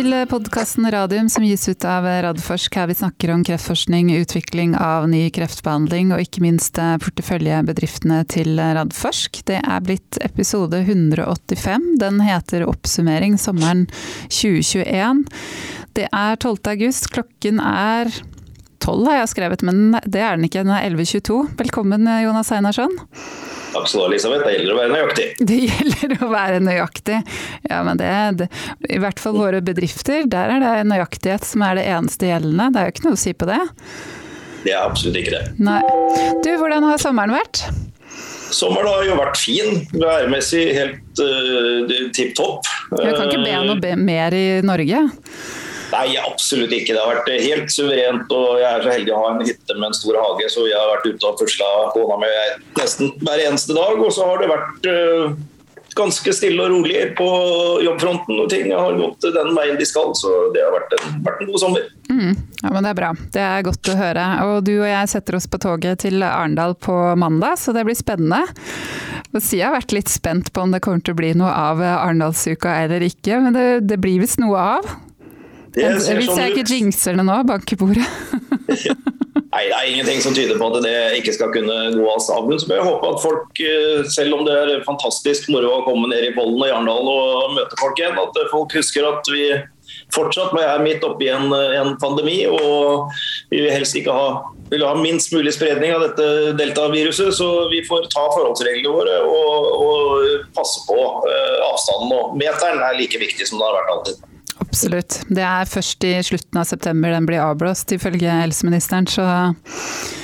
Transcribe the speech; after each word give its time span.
til 0.00 0.14
podkasten 0.30 0.86
Radium 0.88 1.26
som 1.28 1.44
gis 1.44 1.66
ut 1.68 1.84
av 1.84 2.06
Radforsk. 2.24 2.72
Her 2.78 2.86
vi 2.88 2.94
snakker 2.96 3.32
om 3.34 3.42
kreftforskning, 3.44 4.08
utvikling 4.16 4.72
av 4.78 5.04
ny 5.10 5.26
kreftbehandling 5.34 6.14
og 6.14 6.22
ikke 6.24 6.40
minst 6.40 6.78
eh, 6.80 6.94
porteføljebedriftene 7.02 8.22
til 8.32 8.56
Radforsk. 8.56 9.42
Det 9.50 9.58
er 9.60 9.84
blitt 9.84 10.16
episode 10.24 10.80
185. 10.86 11.84
Den 12.00 12.22
heter 12.24 12.64
Oppsummering 12.70 13.36
sommeren 13.40 13.84
2021. 14.32 15.26
Det 15.98 16.08
er 16.08 16.40
12. 16.40 16.56
august. 16.72 17.10
Klokken 17.12 17.60
er 17.60 18.08
12 18.80 19.06
har 19.10 19.18
jeg 19.20 19.30
skrevet, 19.34 19.62
men 19.66 19.96
det 20.06 20.22
er 20.24 20.38
den 20.38 20.46
ikke. 20.48 20.64
Den 20.64 20.72
er 20.72 20.86
11.22. 20.88 21.40
Velkommen 21.58 22.08
Jonas 22.24 22.52
Einarsson. 22.56 22.94
Takk 23.70 23.86
skal 23.86 24.00
du 24.00 24.02
ha, 24.02 24.08
Elisabeth. 24.08 24.46
Det 24.46 24.54
gjelder 24.56 24.72
å 24.72 24.78
være 24.78 24.94
nøyaktig. 24.94 25.26
Det 25.50 25.58
gjelder 25.66 26.14
å 26.24 26.30
være 26.30 26.62
nøyaktig. 26.64 27.18
Ja, 27.68 27.82
men 27.86 28.00
det, 28.00 28.08
det, 28.40 28.48
I 28.90 28.98
hvert 29.02 29.20
fall 29.22 29.36
våre 29.36 29.60
bedrifter, 29.64 30.24
der 30.30 30.56
er 30.56 30.64
det 30.64 30.88
nøyaktighet 30.90 31.46
som 31.46 31.64
er 31.66 31.78
det 31.78 31.86
eneste 31.92 32.32
gjeldende. 32.32 32.70
Det 32.72 32.80
er 32.80 32.88
jo 32.88 32.94
ikke 32.96 33.06
noe 33.06 33.18
å 33.18 33.22
si 33.22 33.36
på 33.36 33.50
det. 33.50 33.60
Det 34.64 34.74
er 34.74 34.82
absolutt 34.82 35.20
ikke 35.20 35.36
det. 35.36 35.44
Nei. 35.62 35.80
Du, 36.44 36.50
hvordan 36.60 36.88
har 36.88 37.00
sommeren 37.00 37.36
vært? 37.36 37.62
Sommeren 38.50 38.90
har 38.90 39.06
jo 39.06 39.16
vært 39.20 39.38
fin. 39.38 39.80
Værmessig 39.94 40.66
helt 40.74 41.22
uh, 41.22 41.96
tipp 42.16 42.34
topp. 42.38 42.68
Jeg 42.98 43.14
kan 43.14 43.28
ikke 43.28 43.44
be 43.44 43.56
om 43.60 43.70
noe 43.70 43.96
mer 44.00 44.34
i 44.36 44.46
Norge? 44.66 45.04
Nei, 45.90 46.14
absolutt 46.22 46.72
ikke. 46.74 46.94
Det 46.94 47.02
har 47.02 47.14
vært 47.18 47.30
helt 47.46 47.72
suverent. 47.74 48.32
og 48.32 48.58
Jeg 48.60 48.70
er 48.70 48.84
så 48.84 48.94
heldig 48.94 49.14
å 49.14 49.22
ha 49.24 49.30
en 49.34 49.46
hytte 49.46 49.78
med 49.78 49.90
en 49.90 49.96
stor 50.00 50.18
hage, 50.22 50.50
så 50.52 50.66
jeg 50.68 50.78
har 50.78 50.90
vært 50.94 51.08
ute 51.10 51.30
og 51.30 51.38
pusla 51.40 51.70
kona 51.94 52.18
mi 52.22 52.34
nesten 52.78 53.14
hver 53.24 53.46
eneste 53.48 53.76
dag. 53.76 53.98
Og 53.98 54.12
så 54.14 54.28
har 54.28 54.42
det 54.42 54.50
vært 54.52 54.90
uh, 54.90 55.34
ganske 55.98 56.34
stille 56.34 56.62
og 56.62 56.70
rolig 56.74 57.00
på 57.18 57.26
jobbfronten, 57.84 58.38
og 58.38 58.48
ting 58.52 58.70
har 58.70 58.98
gått 59.00 59.26
den 59.34 59.50
veien 59.56 59.80
de 59.80 59.88
skal. 59.88 60.14
Så 60.18 60.30
det 60.54 60.62
har 60.62 60.74
vært 60.76 60.94
en, 61.00 61.18
vært 61.26 61.42
en 61.42 61.50
god 61.50 61.64
sommer. 61.64 61.90
Mm. 62.10 62.32
Ja, 62.62 62.70
men 62.70 62.82
Det 62.84 62.92
er 62.92 63.00
bra. 63.02 63.10
Det 63.34 63.44
er 63.48 63.66
godt 63.66 63.90
å 63.90 63.98
høre. 63.98 64.30
Og 64.46 64.56
Du 64.66 64.74
og 64.78 64.88
jeg 64.88 65.12
setter 65.12 65.38
oss 65.40 65.50
på 65.50 65.60
toget 65.62 66.04
til 66.06 66.22
Arendal 66.22 66.76
på 66.78 66.96
mandag, 67.18 67.58
så 67.58 67.74
det 67.76 67.86
blir 67.88 67.98
spennende. 67.98 68.44
Jeg 69.34 69.62
har 69.62 69.76
vært 69.76 69.94
litt 69.94 70.10
spent 70.10 70.50
på 70.50 70.64
om 70.64 70.72
det 70.74 70.82
kommer 70.82 71.02
til 71.06 71.14
å 71.14 71.20
bli 71.20 71.34
noe 71.38 71.50
av 71.54 71.82
Arendalsuka 71.82 72.80
eller 72.82 73.04
ikke, 73.06 73.38
men 73.42 73.54
det, 73.54 73.68
det 73.86 74.00
blir 74.02 74.22
visst 74.22 74.42
noe 74.42 74.58
av. 74.78 74.90
Hvis 75.74 76.08
jeg 76.10 76.26
sånn 76.26 76.44
ikke 76.50 76.66
jinxer 76.66 77.18
det 77.18 77.26
nå, 77.26 77.40
bankebordet. 77.48 78.06
Nei, 79.50 79.64
det 79.66 79.74
er 79.74 79.88
ingenting 79.90 80.20
som 80.22 80.34
tyder 80.34 80.58
på 80.60 80.68
at 80.70 80.84
det 80.84 80.94
ikke 81.18 81.32
skal 81.34 81.50
kunne 81.50 81.76
gå 81.96 82.04
av 82.06 82.20
stabelen. 82.22 82.60
Så 82.62 82.70
jeg 82.70 82.86
håper 82.86 83.16
at 83.16 83.22
folk, 83.22 83.62
eh, 83.66 84.04
selv 84.06 84.36
om 84.38 84.44
det 84.46 84.54
er 84.54 84.84
fantastisk 84.86 85.50
moro 85.50 85.72
å 85.74 85.82
komme 85.86 86.06
ned 86.12 86.28
i 86.28 86.30
Vollen 86.36 86.62
og 86.62 86.70
Jarndal 86.70 87.10
og 87.10 87.56
møte 87.56 87.78
folk 87.80 87.98
igjen, 87.98 88.18
at 88.20 88.38
folk 88.52 88.76
husker 88.78 89.08
at 89.08 89.30
vi 89.34 89.44
fortsatt 90.14 90.54
er 90.54 90.84
midt 90.84 91.02
oppi 91.06 91.32
en, 91.34 91.50
en 91.50 91.96
pandemi. 91.98 92.44
Og 92.46 93.10
vi 93.50 93.64
vil 93.64 93.74
helst 93.74 93.98
ikke 93.98 94.14
ha, 94.14 94.30
vil 94.70 94.86
ha 94.86 94.94
minst 94.98 95.34
mulig 95.34 95.56
spredning 95.58 95.96
av 95.96 96.06
dette 96.06 96.54
deltaviruset. 96.60 97.34
Så 97.34 97.50
vi 97.74 97.82
får 97.90 98.06
ta 98.14 98.28
forholdsreglene 98.30 98.94
våre 98.94 99.18
og, 99.26 99.70
og 99.82 100.50
passe 100.54 100.86
på 100.86 100.98
eh, 101.26 101.58
avstanden. 101.72 102.14
Og 102.14 102.38
meteren 102.38 102.86
er 102.86 102.98
like 103.02 103.18
viktig 103.18 103.50
som 103.50 103.58
det 103.58 103.66
har 103.66 103.80
vært 103.80 103.96
alltid. 103.96 104.26
Absolutt. 104.70 105.20
Det 105.26 105.42
er 105.42 105.66
først 105.66 106.04
i 106.06 106.12
slutten 106.22 106.60
av 106.60 106.68
september 106.68 107.10
den 107.10 107.26
blir 107.26 107.42
avblåst, 107.42 107.90
ifølge 107.96 108.30
helseministeren. 108.30 109.08
Så 109.10 109.26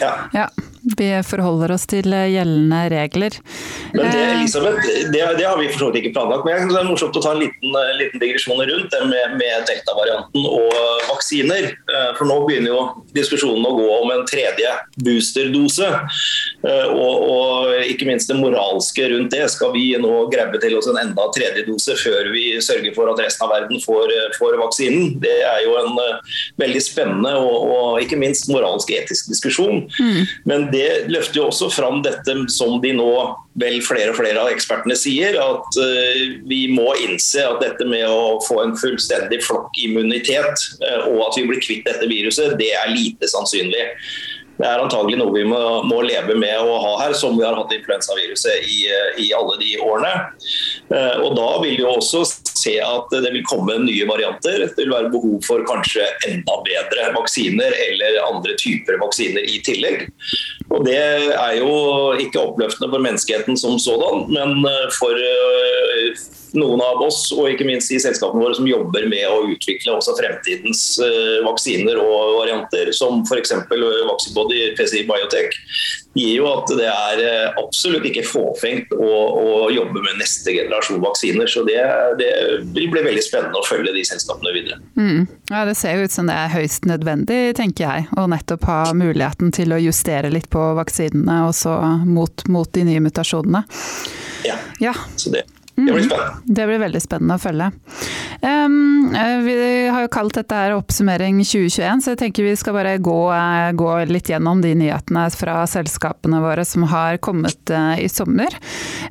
ja. 0.01 0.13
ja. 0.37 0.47
Vi 0.95 1.09
forholder 1.27 1.73
oss 1.75 1.87
til 1.91 2.13
gjeldende 2.15 2.81
regler. 2.93 3.35
Men 3.91 4.05
det, 4.07 4.21
eh, 4.23 4.35
Elisabeth, 4.37 4.91
det, 5.11 5.23
det 5.39 5.47
har 5.47 5.59
vi 5.59 5.67
for 5.73 5.81
så 5.81 5.89
vidt 5.91 6.05
ikke 6.05 6.13
planlagt. 6.15 6.47
Men 6.47 6.71
det 6.71 6.79
er 6.79 6.87
morsomt 6.87 7.17
å 7.19 7.23
ta 7.25 7.33
en 7.35 7.43
liten, 7.43 7.75
liten 7.99 8.23
digresjon 8.23 8.63
rundt 8.63 8.95
det 8.95 9.01
med, 9.11 9.35
med 9.41 9.67
delta-varianten 9.67 10.47
og 10.47 10.77
vaksiner. 11.09 11.73
Eh, 11.75 12.11
for 12.19 12.31
nå 12.31 12.39
begynner 12.47 12.71
jo 12.71 12.85
diskusjonen 13.17 13.67
å 13.67 13.75
gå 13.75 13.89
om 13.97 14.13
en 14.15 14.23
tredje 14.31 14.77
boosterdose. 15.03 15.91
Eh, 16.67 16.87
og, 16.93 17.27
og 17.35 17.89
ikke 17.91 18.07
minst 18.07 18.31
det 18.31 18.39
moralske 18.39 19.09
rundt 19.11 19.35
det. 19.35 19.43
Skal 19.57 19.75
vi 19.75 19.89
nå 19.99 20.15
grabbe 20.31 20.63
til 20.63 20.79
oss 20.79 20.91
en 20.93 21.01
enda 21.03 21.27
tredje 21.35 21.67
dose 21.67 21.99
før 21.99 22.31
vi 22.31 22.47
sørger 22.63 22.95
for 22.95 23.11
at 23.11 23.25
resten 23.25 23.49
av 23.49 23.57
verden 23.57 23.83
får, 23.83 24.15
får 24.39 24.61
vaksinen? 24.63 25.17
Det 25.25 25.35
er 25.51 25.65
jo 25.67 25.75
en 25.83 25.99
veldig 26.63 26.85
spennende 26.85 27.35
og, 27.43 27.75
og 27.75 28.05
ikke 28.05 28.21
minst 28.21 28.47
moralsk 28.53 28.95
etisk 28.95 29.33
diskusjon. 29.35 29.87
Mm. 29.99 30.23
Men 30.47 30.69
det 30.71 30.76
løfter 31.11 31.41
jo 31.41 31.49
også 31.51 31.71
fram 31.73 32.03
dette 32.05 32.35
som 32.53 32.79
de 32.83 32.93
nå 32.97 33.11
vel 33.61 33.79
flere 33.85 34.13
og 34.13 34.19
flere 34.19 34.41
av 34.43 34.51
ekspertene 34.53 34.97
sier, 34.99 35.39
at 35.41 35.81
uh, 35.81 36.23
vi 36.49 36.67
må 36.73 36.91
innse 37.07 37.45
at 37.47 37.63
dette 37.65 37.89
med 37.89 38.05
å 38.09 38.37
få 38.45 38.61
en 38.65 38.77
fullstendig 38.79 39.41
flokkimmunitet 39.47 40.67
uh, 40.85 41.07
og 41.13 41.29
at 41.29 41.41
vi 41.41 41.47
blir 41.51 41.63
kvitt 41.65 41.87
dette 41.89 42.09
viruset, 42.11 42.57
det 42.61 42.73
er 42.77 42.93
lite 42.93 43.31
sannsynlig. 43.33 43.87
Det 44.57 44.65
er 44.65 44.81
antagelig 44.81 45.19
noe 45.21 45.35
vi 45.35 45.45
må, 45.45 45.59
må, 45.85 46.01
leve 46.07 46.37
med 46.39 46.57
å 46.57 46.79
ha 46.81 46.93
her, 47.03 47.15
som 47.17 47.37
vi 47.37 47.45
har 47.45 47.57
hatt 47.59 47.75
influensaviruset 47.77 48.65
i, 48.65 48.79
eh, 48.89 49.19
i 49.21 49.27
alle 49.37 49.59
de 49.61 49.75
årene. 49.85 50.13
Og 51.21 51.35
Da 51.37 51.49
vil 51.61 51.77
vi 51.77 51.85
også 51.85 52.23
se 52.57 52.77
at 52.81 53.13
det 53.13 53.33
vil 53.35 53.45
komme 53.49 53.77
nye 53.85 54.07
varianter. 54.09 54.65
Det 54.65 54.79
vil 54.79 54.95
være 54.95 55.13
behov 55.13 55.45
for 55.45 55.65
kanskje 55.69 56.07
enda 56.31 56.57
bedre 56.65 57.11
vaksiner 57.19 57.77
eller 57.89 58.21
andre 58.25 58.57
typer 58.57 58.97
vaksiner 59.03 59.45
i 59.45 59.61
tillegg. 59.67 60.07
Og 60.69 60.85
Det 60.85 60.97
er 60.99 61.59
jo 61.61 61.71
ikke 62.21 62.43
oppløftende 62.43 62.91
for 62.91 63.03
menneskeheten 63.03 63.59
som 63.59 63.79
sådan, 63.79 64.27
men 64.33 64.67
eh, 64.67 64.89
for 64.99 65.15
eh, 65.15 66.17
noen 66.57 66.81
av 66.81 67.03
oss, 67.05 67.29
og 67.37 67.51
ikke 67.53 67.67
minst 67.69 67.93
de 67.93 67.99
selskapene 68.03 68.43
våre 68.43 68.57
som 68.57 68.67
jobber 68.69 69.07
med 69.11 69.27
å 69.29 69.45
utvikle 69.53 69.95
også 69.95 70.17
fremtidens 70.19 70.83
eh, 71.05 71.39
vaksiner 71.47 72.01
og 72.01 72.41
varianter, 72.41 72.91
som 72.97 73.23
f.eks. 73.27 73.55
Vaxibody 73.71 74.73
PCI 74.79 75.05
Biotech, 75.09 75.55
gir 76.17 76.39
jo 76.39 76.49
at 76.49 76.71
det 76.79 76.89
er 76.89 77.59
absolutt 77.61 78.07
ikke 78.09 78.25
fåfengt 78.25 78.95
å, 78.97 79.11
å 79.37 79.67
jobbe 79.75 80.01
med 80.01 80.17
neste 80.23 80.55
generasjon 80.57 81.03
vaksiner. 81.05 81.51
Så 81.51 81.63
det, 81.69 81.77
det 82.17 82.31
vil 82.73 82.89
bli 82.93 83.05
veldig 83.05 83.25
spennende 83.25 83.61
å 83.61 83.67
følge 83.69 83.93
de 83.93 84.05
selskapene 84.09 84.55
videre. 84.57 84.81
Mm. 84.97 85.27
Ja, 85.53 85.67
Det 85.69 85.77
ser 85.77 85.99
jo 85.99 86.09
ut 86.09 86.15
som 86.15 86.31
det 86.31 86.39
er 86.41 86.55
høyst 86.57 86.89
nødvendig, 86.89 87.41
tenker 87.61 87.85
jeg, 87.85 88.09
å 88.17 88.25
nettopp 88.33 88.65
ha 88.71 88.81
muligheten 88.97 89.53
til 89.55 89.77
å 89.77 89.83
justere 89.83 90.33
litt 90.33 90.49
på 90.49 90.56
vaksinene 90.79 91.43
også 91.49 91.75
mot, 92.07 92.47
mot 92.53 92.73
de 92.73 92.87
nye 92.89 93.03
mutasjonene. 93.05 93.65
Ja, 94.47 94.57
ja. 94.81 94.95
så 95.17 95.33
det 95.35 95.47
det 95.77 95.93
blir 95.93 96.03
spennende. 96.03 96.33
Mm, 96.33 96.55
det 96.55 96.67
blir 96.67 96.79
veldig 96.81 97.03
spennende 97.05 97.37
å 97.37 97.43
følge. 97.43 97.71
Um, 98.41 99.13
vi 99.45 99.89
har 99.89 100.05
jo 100.05 100.11
kalt 100.13 100.37
dette 100.37 100.57
her 100.57 100.75
oppsummering 100.77 101.39
2021, 101.45 102.03
så 102.05 102.13
jeg 102.13 102.21
tenker 102.21 102.47
vi 102.47 102.57
skal 102.59 102.77
bare 102.77 102.97
gå, 103.03 103.19
eh, 103.33 103.73
gå, 103.77 103.89
litt 104.11 104.31
gjennom 104.31 104.61
de 104.65 104.75
nyhetene 104.77 105.25
fra 105.33 105.59
selskapene 105.69 106.41
våre 106.45 106.65
som 106.69 106.87
har 106.91 107.21
kommet 107.25 107.73
uh, 107.73 107.95
i 108.01 108.09
sommer. 108.13 108.57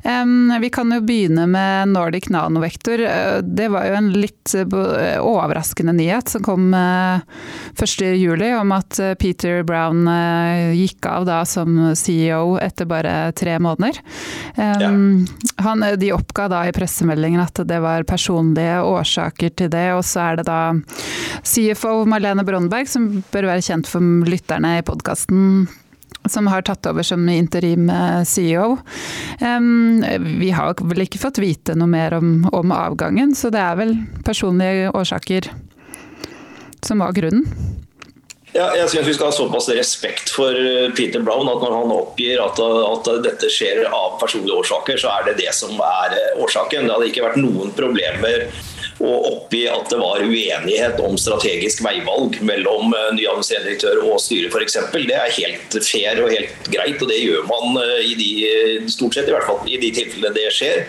Um, 0.02 0.54
vi 0.62 0.70
kan 0.74 0.90
jo 0.94 1.00
begynne 1.06 1.46
med 1.50 1.92
Nordic 1.94 2.28
Nanovektor. 2.34 3.02
Det 3.42 3.68
var 3.72 3.86
jo 3.86 3.98
en 3.98 4.10
litt 4.14 4.54
overraskende 4.56 5.94
nyhet 5.96 6.30
som 6.30 6.44
kom 6.46 6.70
uh, 6.74 7.22
1.7 7.78 8.46
om 8.56 8.74
at 8.74 8.98
Peter 9.20 9.62
Brown 9.66 10.06
gikk 10.76 11.06
av 11.10 11.26
da 11.28 11.40
som 11.48 11.78
CEO 11.98 12.56
etter 12.62 12.88
bare 12.88 13.14
tre 13.36 13.58
måneder. 13.62 13.98
Um, 14.56 15.26
ja. 15.26 15.62
han, 15.66 15.84
de 15.98 16.12
oppga 16.14 16.48
da 16.52 16.55
da 16.56 16.64
i 16.66 16.74
pressemeldingen 16.74 17.44
at 17.44 17.60
det 17.68 17.80
var 17.84 18.06
personlige 18.08 18.80
årsaker 18.82 19.52
til 19.58 19.72
det. 19.72 19.88
Og 19.96 20.04
så 20.06 20.30
er 20.30 20.40
det 20.40 20.48
da 20.48 20.60
CFO 21.46 22.04
Marlene 22.08 22.46
Brondberg, 22.46 22.88
som 22.90 23.10
bør 23.32 23.50
være 23.52 23.66
kjent 23.68 23.90
for 23.90 24.04
lytterne 24.26 24.78
i 24.80 24.86
podkasten, 24.86 25.66
som 26.26 26.48
har 26.50 26.64
tatt 26.66 26.88
over 26.90 27.06
som 27.06 27.28
interim 27.30 27.90
eh, 27.92 28.22
CEO. 28.26 28.74
Vi 29.38 30.50
har 30.56 30.82
vel 30.82 31.04
ikke 31.06 31.22
fått 31.22 31.38
vite 31.42 31.76
noe 31.78 31.90
mer 31.90 32.16
om, 32.18 32.40
om 32.50 32.74
avgangen, 32.74 33.36
så 33.38 33.52
det 33.54 33.62
er 33.62 33.78
vel 33.78 33.96
personlige 34.26 34.90
årsaker 34.96 35.52
som 36.86 37.02
var 37.02 37.14
grunnen. 37.16 37.46
Ja, 38.56 38.70
jeg 38.76 38.88
synes 38.88 39.08
Vi 39.08 39.14
skal 39.16 39.28
ha 39.28 39.34
såpass 39.34 39.68
respekt 39.76 40.30
for 40.32 40.56
eh, 40.56 40.88
Peter 40.96 41.20
Brown 41.24 41.48
at 41.50 41.60
når 41.60 41.74
han 41.76 41.92
oppgir 41.92 42.40
at, 42.40 42.60
at, 42.60 43.10
dette 43.26 43.50
skjer 43.52 43.84
av 43.90 44.16
personlige 44.20 44.56
årsaker, 44.62 45.00
så 45.00 45.12
er 45.12 45.28
det 45.28 45.36
det 45.42 45.52
som 45.56 45.76
er 45.76 46.16
eh, 46.16 46.40
årsaken. 46.40 46.88
Det 46.88 46.96
hadde 46.96 47.10
ikke 47.10 47.26
vært 47.26 47.40
noen 47.42 47.74
problemer 47.76 48.46
å 49.04 49.12
oppgi 49.28 49.66
at 49.68 49.90
det 49.92 49.98
var 50.00 50.22
uenighet 50.24 51.02
om 51.04 51.18
strategisk 51.20 51.82
veivalg 51.84 52.38
mellom 52.48 52.94
eh, 52.96 53.10
ny 53.18 53.26
administrerende 53.28 54.06
og 54.06 54.16
styret 54.24 54.54
f.eks. 54.54 54.78
Det 54.96 55.18
er 55.18 55.36
helt 55.36 55.78
fair 55.84 56.22
og 56.24 56.32
helt 56.32 56.70
greit, 56.72 57.02
og 57.02 57.12
det 57.12 57.20
gjør 57.20 57.44
man 57.50 57.80
i 58.00 58.16
de, 58.16 58.30
stort 58.92 59.18
sett 59.18 59.28
i 59.28 59.36
hvert 59.36 59.48
fall 59.48 59.68
i 59.68 59.80
de 59.82 59.92
tilfellene 60.00 60.32
det 60.36 60.48
skjer. 60.54 60.86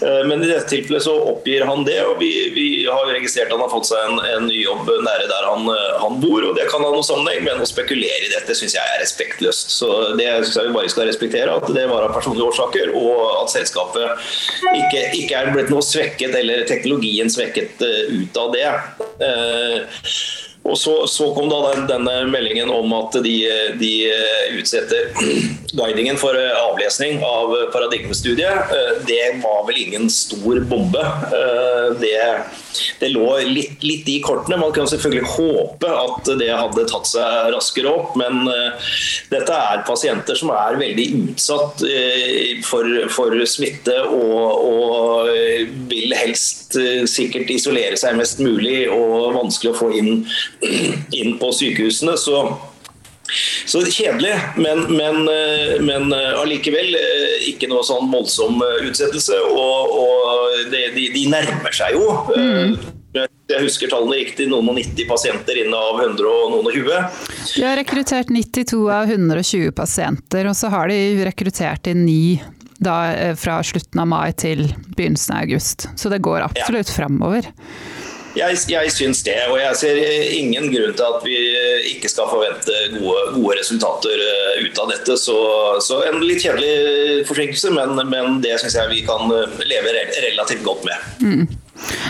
Eh, 0.00 0.26
men 0.26 0.42
i 0.42 0.46
dette 0.46 0.68
tilfellet 0.68 1.02
så 1.02 1.14
oppgir 1.30 1.64
han 1.68 1.84
det, 1.86 1.98
og 2.04 2.18
vi, 2.20 2.30
vi 2.54 2.66
har 2.86 3.06
registrert 3.08 3.48
at 3.48 3.54
han 3.54 3.62
har 3.62 3.72
fått 3.72 3.88
seg 3.88 4.08
en, 4.08 4.20
en 4.26 4.46
ny 4.48 4.58
jobb 4.64 4.88
nære 4.90 5.28
der 5.30 5.48
han, 5.48 5.68
eh, 5.70 5.90
han, 6.02 6.18
bor. 6.22 6.48
og 6.48 6.58
Det 6.58 6.66
kan 6.70 6.82
ha 6.84 6.90
noe 6.92 7.06
sammenheng, 7.06 7.44
men 7.46 7.62
å 7.62 7.68
spekulere 7.68 8.26
i 8.26 8.32
dette 8.32 8.56
syns 8.58 8.76
jeg 8.76 8.94
er 8.94 9.02
respektløst. 9.02 9.74
Så 9.78 9.90
Det 10.18 10.28
syns 10.44 10.58
jeg 10.58 10.70
vi 10.70 10.76
bare 10.76 10.92
skal 10.92 11.10
respektere, 11.10 11.54
at 11.54 11.68
det 11.76 11.86
var 11.90 12.08
av 12.08 12.16
personlige 12.16 12.50
årsaker, 12.50 12.94
og 12.98 13.42
at 13.42 13.54
selskapet 13.54 14.30
ikke, 14.74 15.04
ikke 15.20 15.40
er 15.40 15.52
blitt 15.54 15.72
noe 15.72 15.84
svekket, 15.84 16.34
eller 16.42 16.66
teknologien 16.68 17.30
svekket 17.30 17.82
ut 17.84 18.40
av 18.40 18.54
det. 18.54 18.66
Og 20.64 20.78
så, 20.80 20.94
så, 21.10 21.28
kom 21.36 21.50
da 21.52 21.74
denne 21.90 22.14
meldingen 22.32 22.70
om 22.72 22.92
at 22.96 23.18
de, 23.24 23.34
de 23.76 23.92
utsetter 24.56 25.12
guidingen 25.78 26.18
for 26.20 26.38
avlesning 26.38 27.22
av 27.24 27.54
paradigmestudiet. 27.74 28.74
Det 29.08 29.22
var 29.42 29.64
vel 29.68 29.82
ingen 29.86 30.10
stor 30.12 30.60
bombe. 30.70 31.04
Det 32.00 32.18
det 33.00 33.10
lå 33.12 33.26
litt, 33.46 33.82
litt, 33.84 34.08
i 34.08 34.18
kortene. 34.24 34.58
Man 34.60 34.72
kan 34.74 34.88
selvfølgelig 34.90 35.30
håpe 35.34 35.90
at 35.90 36.30
det 36.40 36.50
hadde 36.50 36.86
tatt 36.90 37.08
seg 37.08 37.50
raskere 37.54 37.90
opp, 37.90 38.16
men 38.18 38.44
dette 39.30 39.54
er 39.54 39.84
pasienter 39.86 40.38
som 40.38 40.52
er 40.54 40.78
veldig 40.80 41.06
utsatt 41.20 41.84
for, 42.66 42.90
for, 43.14 43.38
smitte 43.48 43.96
og, 44.08 44.66
og 44.66 45.30
vil 45.90 46.14
helst 46.16 46.78
sikkert 47.10 47.50
isolere 47.54 47.98
seg 48.00 48.18
mest 48.18 48.42
mulig 48.42 48.84
og 48.92 49.34
vanskelig 49.36 49.74
å 49.74 49.78
få 49.78 49.90
inn, 49.98 50.24
inn 51.20 51.36
på 51.40 51.52
sykehusene. 51.54 52.16
så 52.20 52.46
så 53.66 53.80
kjedelig, 53.88 54.34
men, 54.60 54.84
men, 54.92 55.22
men 55.86 56.12
allikevel 56.12 56.92
ikke 57.48 57.70
noe 57.70 57.84
sånn 57.86 58.10
voldsom 58.12 58.60
utsettelse. 58.84 59.38
Og, 59.48 59.94
og 59.96 60.68
de, 60.72 61.08
de, 61.14 61.24
nærmer 61.32 61.74
seg 61.74 61.96
jo. 61.96 62.10
Mm. 62.36 62.76
Jeg 63.14 63.62
husker 63.62 63.90
tallene 63.92 64.16
riktig, 64.18 64.48
noen 64.50 64.72
og 64.72 64.78
90 64.80 65.06
pasienter 65.06 65.60
inne 65.62 65.78
av 65.78 66.00
100 66.02 66.26
og 66.26 66.54
noen 66.56 66.66
og 66.66 66.74
20. 66.74 67.20
De 67.54 67.62
har 67.62 67.78
rekruttert 67.78 68.32
92 68.34 68.80
av 68.90 69.12
120 69.12 69.70
pasienter, 69.76 70.48
og 70.50 70.56
så 70.58 70.70
har 70.72 70.90
de 70.90 70.98
rekruttert 71.28 71.90
inn 71.92 72.02
ni 72.08 72.40
da, 72.82 73.12
eh, 73.12 73.34
fra 73.38 73.60
slutten 73.62 74.02
av 74.02 74.08
mai 74.10 74.32
til 74.32 74.66
begynnelsen 74.96 75.36
av 75.36 75.44
august. 75.44 75.86
Så 75.96 76.10
det 76.10 76.24
går 76.26 76.42
absolutt 76.48 76.90
ja. 76.90 76.96
framover. 76.96 77.52
Jeg, 78.34 78.58
jeg 78.70 78.92
syns 78.94 79.22
det, 79.26 79.36
og 79.46 79.58
jeg 79.60 79.78
ser 79.78 79.98
ingen 80.34 80.70
grunn 80.72 80.94
til 80.98 81.06
at 81.06 81.26
vi 81.26 81.36
ikke 81.92 82.10
skal 82.10 82.30
forvente 82.30 82.78
gode, 82.96 83.20
gode 83.36 83.58
resultater 83.60 84.24
eh, 84.24 84.64
ut 84.66 84.80
av 84.82 84.90
dette. 84.90 85.18
Så, 85.20 85.36
så 85.84 86.00
en 86.08 86.22
litt 86.24 86.42
kjedelig 86.42 87.28
forsinkelse, 87.28 87.70
men, 87.76 87.94
men 88.10 88.40
det 88.44 88.56
syns 88.62 88.78
jeg 88.80 88.90
vi 88.90 89.04
kan 89.06 89.30
leve 89.30 89.94
relativt 89.94 90.66
godt 90.66 90.88
med. 90.88 91.12
Mm. 91.22 91.46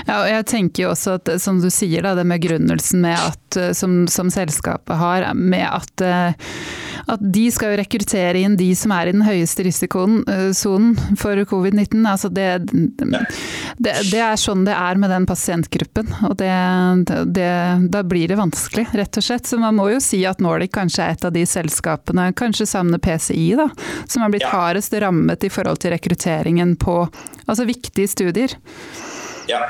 Ja, 0.05 0.20
og 0.20 0.28
jeg 0.28 0.46
tenker 0.50 0.84
jo 0.84 0.93
også 0.93 1.16
at 1.19 1.31
som 1.43 1.61
du 1.62 1.70
sier, 1.72 2.05
da, 2.05 2.14
det 2.19 2.26
med 2.28 2.44
begrunnelsen 2.44 3.00
med 3.05 3.16
at, 3.16 3.56
eh, 3.56 3.72
som, 3.76 4.05
som, 4.08 4.31
selskapet 4.32 4.96
har, 4.99 5.26
med 5.34 5.64
at, 5.64 6.05
eh, 6.05 6.58
at 7.11 7.22
de 7.34 7.44
skal 7.52 7.72
jo 7.72 7.81
rekruttere 7.81 8.43
inn 8.43 8.58
de 8.61 8.70
som 8.76 8.93
er 8.96 9.08
i 9.08 9.14
den 9.14 9.25
høyeste 9.25 9.64
risikosonen 9.66 10.94
eh, 10.99 11.14
for 11.20 11.40
covid-19. 11.50 12.05
Altså 12.11 12.28
det, 12.28 12.49
det, 12.72 13.94
det, 14.11 14.20
er 14.20 14.40
sånn 14.40 14.66
det 14.69 14.76
er 14.76 15.00
med 15.00 15.12
den 15.12 15.28
pasientgruppen. 15.28 16.12
Og 16.28 16.37
det, 16.40 16.52
da 17.34 18.05
blir 18.05 18.28
det 18.31 18.40
vanskelig, 18.40 18.88
rett 18.93 19.20
og 19.20 19.26
slett. 19.26 19.49
Så 19.49 19.61
man 19.62 19.78
må 19.78 19.88
jo 19.94 20.02
si 20.05 20.25
at 20.28 20.43
Nordic 20.44 20.75
kanskje 20.76 21.06
er 21.06 21.16
et 21.16 21.28
av 21.28 21.34
de 21.34 21.44
selskapene, 21.49 22.31
kanskje 22.37 22.69
sammen 22.69 22.96
med 22.96 23.05
PCI, 23.05 23.55
da, 23.61 23.70
som 24.06 24.25
har 24.25 24.32
blitt 24.34 24.49
hardest 24.50 24.94
rammet 25.00 25.44
i 25.44 25.52
forhold 25.52 25.81
til 25.82 25.94
rekrutteringen 25.94 26.76
på 26.81 27.05
altså 27.46 27.66
viktige 27.69 28.11
studier. 28.11 28.58
Ja, 29.49 29.61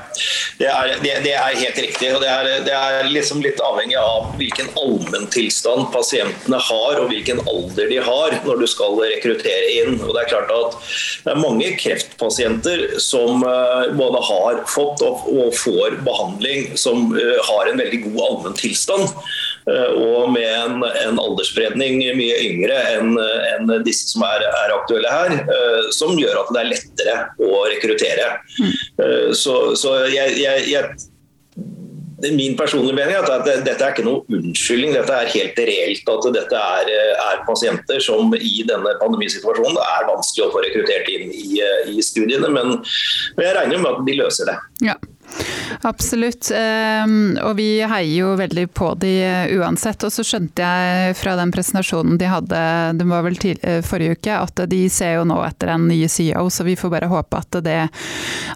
det 0.58 0.68
er, 0.70 0.90
det, 1.02 1.12
det 1.24 1.32
er, 1.34 1.56
helt 1.58 1.78
riktig. 1.82 2.10
og 2.14 2.22
Det 2.22 2.30
er, 2.30 2.50
det 2.66 2.74
er 2.74 3.08
liksom 3.10 3.42
litt 3.42 3.60
avhengig 3.64 3.96
av 3.98 4.34
hvilken 4.38 4.70
allmenntilstand 4.78 5.88
pasientene 5.94 6.60
har 6.68 7.00
og 7.00 7.08
hvilken 7.10 7.42
alder 7.50 7.90
de 7.90 8.00
har 8.06 8.38
når 8.46 8.62
du 8.62 8.66
skal 8.70 8.98
rekruttere 9.00 9.72
inn. 9.80 9.98
Og 10.00 10.14
Det 10.14 10.22
er 10.22 10.30
klart 10.30 10.54
at 10.54 10.78
det 11.24 11.34
er 11.34 11.42
mange 11.42 11.72
kreftpasienter 11.80 12.86
som 13.02 13.42
eh, 13.42 13.90
både 13.98 14.22
har 14.30 14.62
fått 14.70 15.02
og, 15.04 15.26
får 15.54 15.98
behandling 16.06 16.72
som 16.78 17.12
uh, 17.14 17.36
har 17.46 17.68
en 17.68 17.78
veldig 17.78 18.00
god 18.06 18.20
allmenntilstand. 18.26 19.04
Uh, 19.64 19.96
og 19.96 20.32
med 20.34 20.44
en, 20.44 20.82
en, 20.84 21.20
aldersspredning 21.22 22.02
mye 22.18 22.34
yngre 22.44 22.76
enn 22.92 23.14
en 23.16 23.70
disse 23.86 24.10
som 24.10 24.26
er, 24.26 24.44
er 24.44 24.74
aktuelle 24.74 25.08
her, 25.08 25.38
uh, 25.48 25.88
som 25.94 26.18
gjør 26.20 26.42
at 26.42 26.52
det 26.52 26.60
er 26.60 26.70
lettere 26.74 27.16
å 27.40 27.64
rekruttere. 27.72 28.28
Mm. 28.60 29.32
Så 29.36 29.54
så 29.80 29.96
jeg, 30.12 30.36
jeg, 30.42 30.68
jeg 30.68 30.92
min 32.32 32.56
personlige 32.56 32.96
mening 32.96 33.16
er 33.16 33.26
at 33.26 33.46
dette 33.66 33.84
er 33.84 33.92
ikke 33.92 34.04
noe 34.06 34.22
unnskyldning. 34.32 34.94
Dette 34.94 35.16
er 35.16 35.32
helt 35.32 35.58
reelt 35.68 36.12
at 36.12 36.28
dette 36.36 36.60
er, 36.78 36.90
er, 37.14 37.42
pasienter 37.48 38.00
som 38.02 38.32
i 38.38 38.54
denne 38.68 38.94
pandemisituasjonen 39.00 39.80
er 39.82 40.06
vanskelig 40.08 40.46
å 40.46 40.52
få 40.54 40.62
rekruttert 40.64 41.10
inn 41.12 41.32
i, 41.34 41.58
i 41.92 42.04
studiene. 42.04 42.48
Men, 42.52 42.78
men, 43.36 43.46
jeg 43.46 43.56
regner 43.58 43.82
med 43.82 43.90
at 43.92 44.06
de 44.08 44.16
løser 44.20 44.50
det. 44.52 44.56
Ja. 44.90 44.96
Absolutt, 45.84 46.48
ehm, 46.54 47.36
og 47.42 47.56
vi 47.58 47.82
heier 47.84 48.14
jo 48.14 48.30
veldig 48.38 48.64
på 48.72 48.92
de 49.00 49.12
uansett. 49.58 50.04
Og 50.06 50.12
så 50.14 50.24
skjønte 50.24 50.64
jeg 50.64 51.16
fra 51.18 51.34
den 51.36 51.52
presentasjonen 51.54 52.16
de 52.20 52.30
hadde, 52.30 52.62
det 52.98 53.06
var 53.10 53.24
vel 53.26 53.36
eh, 53.52 53.80
forrige 53.84 54.18
uke, 54.18 54.38
at 54.38 54.64
de 54.70 54.80
ser 54.92 55.18
jo 55.18 55.26
nå 55.28 55.36
etter 55.44 55.74
en 55.74 55.86
ny 55.90 55.98
CEO, 56.08 56.46
så 56.50 56.64
vi 56.64 56.76
får 56.78 56.94
bare 56.94 57.10
håpe 57.12 57.40
at 57.40 57.60
det 57.66 57.80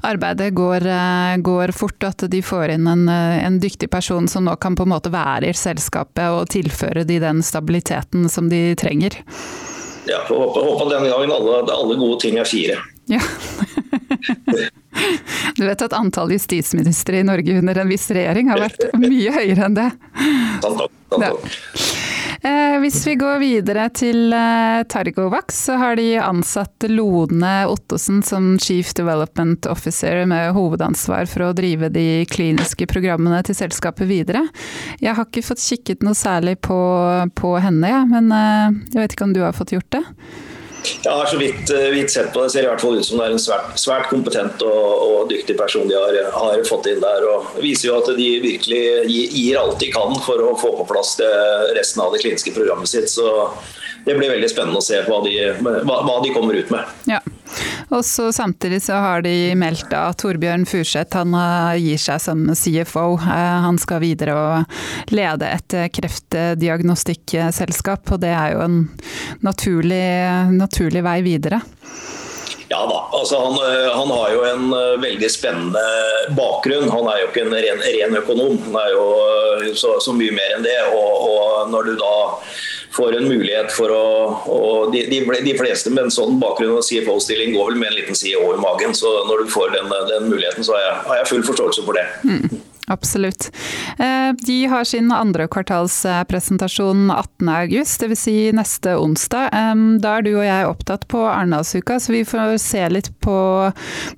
arbeidet 0.09 0.55
går, 0.57 0.89
eh, 0.89 1.37
går 1.45 1.75
fort, 1.77 1.99
og 2.01 2.09
at 2.15 2.29
de 2.33 2.43
får 2.45 2.77
inn 2.79 2.89
en, 2.89 3.07
eh, 3.13 3.45
en, 3.45 3.59
dyktig 3.59 3.91
person 3.91 4.29
som 4.31 4.47
nå 4.47 4.57
kan 4.63 4.77
på 4.79 4.87
en 4.87 4.95
måte 4.95 5.13
være 5.13 5.51
i 5.51 5.57
selskapet 5.57 6.31
og 6.31 6.49
tilføre 6.55 7.05
de 7.05 7.19
den 7.21 7.43
stabiliteten 7.43 8.29
som 8.33 8.49
de 8.49 8.73
trenger. 8.79 9.19
Ja, 10.09 10.23
får 10.29 10.39
håpe, 10.47 10.65
håpe 10.65 10.91
denne 10.95 11.11
gangen 11.11 11.35
alle, 11.35 11.65
alle 11.75 11.99
gode 12.01 12.23
ting 12.23 12.39
er 12.41 12.49
fire. 12.49 12.79
Ja. 13.11 13.21
Du 15.59 15.65
vet 15.67 15.83
at 15.83 15.97
antall 15.97 16.33
justisministre 16.35 17.21
i 17.21 17.27
Norge 17.27 17.59
under 17.59 17.83
en 17.83 17.91
viss 17.91 18.09
regjering 18.15 18.53
har 18.53 18.63
vært 18.69 18.91
mye 19.01 19.35
høyere 19.35 19.69
enn 19.69 19.79
det. 19.79 19.91
Ja. 21.19 21.33
Eh, 22.43 22.77
hvis 22.79 23.01
vi 23.07 23.17
går 23.19 23.41
videre 23.43 23.89
til 23.91 24.33
eh, 24.35 24.85
Targovax, 24.87 25.57
så 25.67 25.79
har 25.81 25.97
de 25.99 26.13
ansatt 26.23 26.87
Lone 26.87 27.55
Ottosen 27.67 28.21
som 28.23 28.53
Chief 28.63 28.93
Development 28.95 29.67
Officer 29.67 30.23
med 30.31 30.53
hovedansvar 30.55 31.27
for 31.27 31.49
å 31.49 31.55
drive 31.57 31.91
de 31.91 32.23
kliniske 32.31 32.87
programmene 32.91 33.41
til 33.47 33.59
selskapet 33.59 34.07
videre. 34.11 34.45
Jeg 35.03 35.17
har 35.19 35.27
ikke 35.27 35.49
fått 35.49 35.65
kikket 35.65 36.07
noe 36.07 36.15
særlig 36.19 36.61
på, 36.63 36.79
på 37.35 37.57
henne, 37.59 37.91
ja, 37.91 38.05
men 38.07 38.31
eh, 38.31 38.79
jeg 38.95 39.03
vet 39.03 39.19
ikke 39.19 39.29
om 39.29 39.35
du 39.35 39.43
har 39.43 39.57
fått 39.57 39.75
gjort 39.75 39.91
det? 39.99 40.05
Jeg 41.05 41.13
har 41.13 41.27
så 41.31 41.39
vidt, 41.41 41.71
eh, 41.71 41.89
vidt, 41.95 42.11
sett 42.13 42.33
på 42.33 42.43
det. 42.43 42.51
ser 42.53 42.67
i 42.67 42.69
hvert 42.69 42.81
fall 42.81 42.99
ut 42.99 43.07
som 43.07 43.19
det 43.19 43.27
er 43.27 43.35
en 43.37 43.43
svært, 43.43 43.75
svært 43.81 44.09
kompetent 44.11 44.63
og, 44.67 44.87
og, 45.09 45.29
dyktig 45.31 45.57
person 45.59 45.89
de 45.89 45.97
har, 45.97 46.17
har, 46.35 46.63
fått 46.69 46.89
inn 46.91 47.03
der. 47.03 47.27
og 47.29 47.59
Viser 47.63 47.91
jo 47.91 47.99
at 48.01 48.11
de 48.19 48.29
virkelig 48.45 48.83
gir 49.09 49.59
alt 49.61 49.79
de 49.81 49.91
kan 49.95 50.17
for 50.25 50.43
å 50.45 50.55
få 50.59 50.75
på 50.81 50.89
plass 50.93 51.17
det, 51.21 51.31
resten 51.79 52.05
av 52.05 52.15
det 52.15 52.23
kliniske 52.25 52.55
programmet 52.57 52.91
sitt. 52.91 53.11
Så 53.13 53.29
det 54.05 54.15
blir 54.19 54.31
veldig 54.31 54.51
spennende 54.51 54.79
å 54.81 54.85
se 54.85 55.03
hva 55.07 55.19
de, 55.25 55.35
hva, 55.63 56.03
hva 56.07 56.17
de 56.25 56.33
kommer 56.35 56.55
ut 56.59 56.71
med. 56.75 56.85
Ja. 57.11 57.21
Og 57.89 58.05
så 58.05 58.33
Samtidig 58.33 58.83
så 58.85 58.93
har 59.01 59.23
de 59.25 59.55
meldt 59.59 59.93
at 59.97 60.19
Torbjørn 60.21 60.67
Furseth 60.69 61.17
han 61.17 61.33
gir 61.81 61.99
seg 62.01 62.21
som 62.23 62.49
CFO. 62.53 63.19
Eh, 63.19 63.59
han 63.65 63.79
skal 63.81 64.01
videre 64.05 64.35
og 64.37 64.65
lede 65.15 65.47
et 65.49 65.75
eh, 65.75 65.89
kreftdiagnostikkselskap, 65.97 68.13
og 68.13 68.21
det 68.23 68.33
er 68.35 68.53
jo 68.55 68.61
en 68.67 68.89
naturlig, 69.47 70.09
naturlig 70.55 71.03
vei 71.07 71.23
videre. 71.27 71.61
Ja 72.69 72.83
da. 72.85 72.99
altså 73.17 73.39
han, 73.41 73.55
han, 73.95 74.11
har 74.13 74.33
jo 74.35 74.43
en 74.45 74.65
veldig 75.01 75.31
spennende 75.33 75.85
bakgrunn. 76.37 76.91
Han 76.93 77.09
er 77.09 77.23
jo 77.23 77.31
ikke 77.31 77.47
en 77.47 77.55
ren, 77.57 77.81
ren 77.81 78.19
økonom, 78.21 78.59
han 78.67 78.77
er 78.83 78.91
jo 78.93 79.07
så, 79.75 79.95
så, 80.05 80.13
mye 80.13 80.35
mer 80.37 80.59
enn 80.59 80.67
det. 80.67 80.77
Og, 80.93 81.31
og 81.33 81.73
når 81.73 81.89
du 81.89 81.95
da 82.03 82.19
får 82.99 83.17
en 83.17 83.29
mulighet 83.31 83.73
for 83.73 83.93
å 83.95 84.05
og 84.53 84.93
de, 84.93 85.05
de, 85.11 85.21
de, 85.45 85.55
fleste 85.59 85.93
med 85.93 86.09
en 86.09 86.15
sånn 86.15 86.39
bakgrunn 86.43 86.77
og 86.79 86.85
CFO-stilling 86.87 87.55
går 87.57 87.73
vel 87.73 87.81
med 87.81 87.93
en 87.93 87.99
liten 87.99 88.19
side 88.19 88.41
over 88.41 88.61
magen. 88.63 88.95
Så 88.97 89.11
når 89.29 89.45
du 89.45 89.53
får 89.53 89.75
den, 89.77 89.93
den 90.11 90.29
muligheten, 90.33 90.67
så 90.67 90.77
har 90.77 90.85
jeg, 90.85 90.97
har 91.09 91.21
jeg, 91.21 91.29
full 91.33 91.45
forståelse 91.47 91.85
for 91.87 91.99
det. 91.99 92.07
Mm. 92.25 92.58
Absolutt. 92.89 93.51
Eh, 93.99 94.33
de 94.47 94.67
har 94.67 94.85
sin 94.85 95.13
andre 95.13 95.49
kvartalspresentasjon 95.49 97.11
18.8, 97.11 98.07
dvs. 98.07 98.19
Si 98.19 98.37
neste 98.57 98.97
onsdag. 98.97 99.53
Da 100.03 100.17
er 100.17 100.25
du 100.27 100.33
og 100.35 100.47
jeg 100.47 100.69
opptatt 100.69 101.07
på 101.09 101.23
Arendalsuka, 101.29 102.01
så 102.01 102.17
vi 102.17 102.25
får 102.29 102.57
se 102.63 102.83
litt 102.91 103.13
på, 103.21 103.39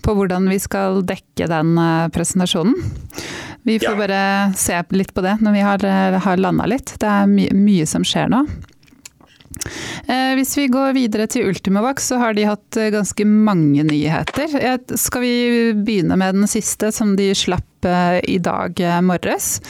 på, 0.03 0.17
hvordan 0.17 0.49
vi 0.51 0.61
skal 0.63 1.03
dekke 1.07 1.51
den 1.51 1.77
eh, 1.79 2.09
presentasjonen. 2.15 2.77
Vi 3.63 3.77
får 3.83 3.93
ja. 3.93 3.99
bare 3.99 4.23
se 4.57 4.79
litt 4.97 5.13
på 5.15 5.23
det 5.27 5.37
når 5.45 5.53
vi 5.53 5.65
har, 5.67 5.87
har 6.25 6.41
landa 6.41 6.67
litt. 6.71 6.95
Det 7.01 7.09
er 7.11 7.29
my 7.29 7.51
mye 7.53 7.89
som 7.89 8.07
skjer 8.07 8.31
nå. 8.33 8.47
Eh, 10.07 10.35
hvis 10.39 10.57
vi 10.59 10.69
går 10.73 10.95
videre 10.97 11.27
til 11.31 11.49
Ultimovax, 11.51 12.07
så 12.11 12.21
har 12.23 12.35
de 12.35 12.47
hatt 12.49 12.79
eh, 12.81 12.91
ganske 12.95 13.27
mange 13.27 13.85
nyheter. 13.87 14.55
Skal 14.97 15.25
vi 15.25 15.35
begynne 15.77 16.17
med 16.21 16.41
den 16.41 16.49
siste, 16.51 16.93
som 16.93 17.17
de 17.19 17.33
slapp 17.37 17.67
eh, 17.89 18.21
i 18.25 18.39
dag 18.43 18.81
morges? 19.03 19.61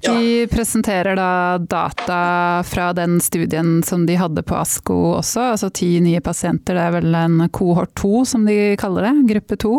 De 0.00 0.46
presenterer 0.46 1.16
da 1.16 1.58
data 1.58 2.62
fra 2.64 2.92
den 2.96 3.20
studien 3.20 3.82
som 3.82 4.06
de 4.06 4.16
hadde 4.16 4.42
på 4.42 4.56
ASKO 4.56 4.96
også, 5.18 5.50
altså 5.52 5.68
ti 5.76 5.90
nye 6.00 6.22
pasienter. 6.24 6.78
Det 6.78 6.86
er 6.86 6.94
vel 6.94 7.16
en 7.18 7.42
kohort 7.52 7.92
to, 8.00 8.24
som 8.24 8.46
de 8.48 8.76
kaller 8.80 9.10
det, 9.10 9.26
gruppe 9.34 9.58
to. 9.60 9.74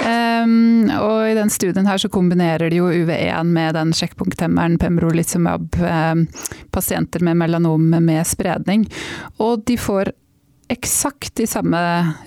Um, 0.00 0.88
og 0.96 1.28
i 1.28 1.36
den 1.36 1.52
studien 1.52 1.88
her 1.90 2.00
så 2.00 2.08
kombinerer 2.12 2.72
de 2.72 2.80
jo 2.80 2.88
UV1 2.88 3.52
med 3.52 3.76
den 3.76 3.92
sjekkpunkthemmeren 3.96 4.78
pembrolizumab, 4.80 5.76
um, 5.76 6.24
pasienter 6.72 7.24
med 7.26 7.42
melanom 7.42 7.90
med 8.00 8.24
spredning. 8.26 8.88
Og 9.36 9.66
de 9.68 9.76
får 9.76 10.14
eksakt 10.70 11.34
de 11.36 11.46
samme 11.50 11.80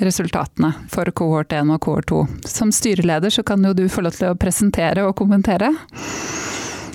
resultatene 0.04 0.74
for 0.92 1.10
kohort 1.16 1.54
1 1.56 1.72
og 1.74 1.82
kohort 1.84 2.10
2. 2.12 2.22
Som 2.50 2.74
styreleder 2.76 3.32
så 3.34 3.44
kan 3.48 3.64
jo 3.64 3.74
du 3.78 3.88
få 3.90 4.04
lov 4.04 4.18
til 4.18 4.34
å 4.34 4.40
presentere 4.40 5.06
og 5.08 5.16
kommentere. 5.20 5.72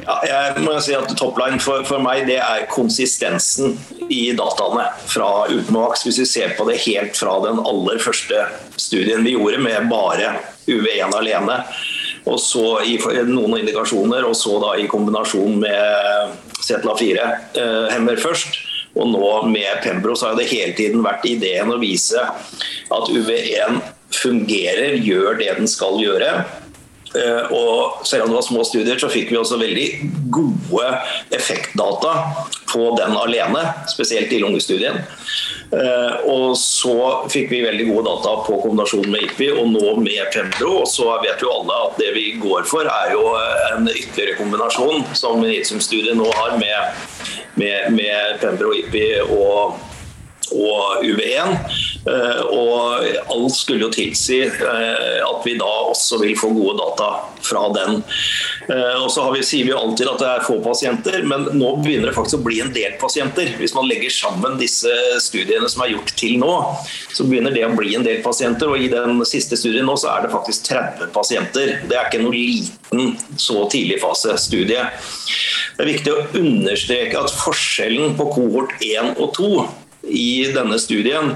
Ja, 0.09 0.15
jeg 0.25 0.63
må 0.65 0.73
si 0.81 0.95
at 0.97 1.11
Topline 1.21 1.59
for, 1.61 1.83
for, 1.85 2.01
meg 2.01 2.25
det 2.29 2.39
er 2.41 2.65
konsistensen 2.73 3.75
i 4.09 4.31
dataene 4.37 4.87
fra 5.05 5.29
Ultimovax. 5.53 6.07
Hvis 6.07 6.23
vi 6.23 6.29
ser 6.31 6.55
på 6.57 6.65
det 6.69 6.79
helt 6.87 7.17
fra 7.19 7.35
den 7.45 7.61
aller 7.61 8.01
første 8.01 8.47
studien 8.81 9.25
vi 9.27 9.37
gjorde 9.37 9.61
med 9.65 9.91
bare 9.93 10.33
UV1 10.69 11.13
alene. 11.19 11.61
Og 12.29 12.41
så 12.41 12.65
i 12.85 12.97
noen 13.29 13.61
indikasjoner, 13.61 14.25
og 14.29 14.37
så 14.37 14.57
da 14.61 14.75
i 14.77 14.89
kombinasjon 14.89 15.61
med 15.61 16.33
ZLA4-hemmer 16.65 18.17
eh, 18.17 18.25
først. 18.25 18.65
Og 18.99 19.11
nå 19.13 19.33
med 19.53 19.83
Pembro 19.85 20.17
så 20.19 20.31
har 20.31 20.39
det 20.39 20.51
hele 20.51 20.75
tiden 20.79 21.05
vært 21.05 21.27
ideen 21.29 21.71
å 21.71 21.81
vise 21.81 22.19
at 22.19 23.13
UV1 23.13 23.79
fungerer, 24.19 24.97
gjør 25.05 25.39
det 25.39 25.53
den 25.61 25.71
skal 25.71 26.01
gjøre 26.03 26.33
Eh, 27.15 27.53
og 27.53 28.07
selv 28.07 28.25
om 28.25 28.31
det 28.31 28.37
var 28.37 28.45
små 28.45 28.65
studier, 28.69 28.99
så 29.01 29.09
fikk 29.09 29.31
vi 29.33 29.39
også 29.41 29.59
veldig 29.61 29.87
gode 30.35 30.89
effektdata 31.35 32.15
på 32.69 32.91
den 32.99 33.17
alene, 33.17 33.63
spesielt 33.89 34.33
i 34.33 34.41
lungestudien. 34.43 35.01
Eh, 35.73 36.29
og 36.29 36.55
så 36.61 36.97
fikk 37.33 37.51
vi 37.53 37.63
veldig 37.65 37.89
gode 37.91 38.05
data 38.11 38.35
på 38.45 38.61
kombinasjonen 38.63 39.13
med 39.15 39.25
IPI 39.29 39.51
og 39.55 39.73
nå 39.73 39.97
med 40.05 40.29
Pembro. 40.35 40.83
Og 40.83 40.89
så 40.91 41.09
vet 41.25 41.45
jo 41.45 41.53
alle 41.55 41.81
at 41.89 41.99
det 42.01 42.13
vi 42.17 42.27
går 42.41 42.69
for, 42.69 42.89
er 42.89 43.15
jo 43.17 43.25
en 43.73 43.89
ytterligere 43.89 44.39
kombinasjon, 44.43 45.05
som 45.17 45.41
Initium-studien 45.45 46.21
nå 46.21 46.29
har 46.43 46.59
med, 46.61 47.05
med, 47.59 47.93
med 47.95 48.39
Pembro, 48.41 48.73
Ippi 48.79 49.07
og 49.27 49.79
og 50.55 51.05
UV1. 51.05 51.57
Eh, 52.09 52.43
og 52.55 53.05
alt 53.29 53.57
skulle 53.57 53.87
jo 53.87 53.93
tilsi 53.93 54.41
eh, 54.47 55.19
at 55.25 55.45
vi 55.45 55.57
da 55.59 55.69
også 55.91 56.21
vil 56.23 56.37
få 56.39 56.51
gode 56.55 56.79
data 56.81 57.09
fra 57.45 57.65
den. 57.75 58.03
Eh, 58.69 58.97
og 59.03 59.11
så 59.13 59.27
vi, 59.35 59.43
sier 59.47 59.67
vi 59.67 59.73
jo 59.73 59.81
alltid 59.81 60.11
at 60.11 60.23
det 60.23 60.29
er 60.31 60.47
få 60.47 60.59
pasienter, 60.65 61.19
men 61.29 61.49
nå 61.59 61.75
begynner 61.83 62.11
det 62.11 62.17
faktisk 62.17 62.41
å 62.41 62.47
bli 62.47 62.61
en 62.65 62.73
del 62.75 62.97
pasienter. 63.01 63.53
Hvis 63.61 63.75
man 63.77 63.89
legger 63.91 64.15
sammen 64.15 64.59
disse 64.61 64.93
studiene 65.25 65.69
som 65.71 65.85
er 65.85 65.95
gjort 65.95 66.15
til 66.19 66.39
nå, 66.41 66.53
så 67.15 67.27
begynner 67.29 67.55
det 67.55 67.67
å 67.67 67.75
bli 67.77 67.97
en 67.99 68.07
del 68.07 68.23
pasienter. 68.25 68.71
Og 68.71 68.85
i 68.85 68.91
den 68.93 69.21
siste 69.29 69.59
studien 69.59 69.89
nå 69.89 69.97
så 70.01 70.13
er 70.15 70.27
det 70.27 70.35
faktisk 70.35 70.71
30 70.71 71.13
pasienter. 71.17 71.75
Det 71.89 71.99
er 71.99 72.09
ikke 72.09 72.23
noe 72.23 72.37
liten 72.37 73.19
så 73.41 73.67
tidlig 73.73 74.01
fase 74.05 74.37
studie. 74.41 74.87
Det 75.77 75.85
er 75.85 75.93
viktig 75.93 76.15
å 76.15 76.23
understreke 76.41 77.21
at 77.21 77.37
forskjellen 77.39 78.17
på 78.19 78.31
kohort 78.35 78.73
1 78.83 79.15
og 79.19 79.37
2 79.37 79.51
i 80.05 80.47
denne 80.55 80.79
studien 80.81 81.35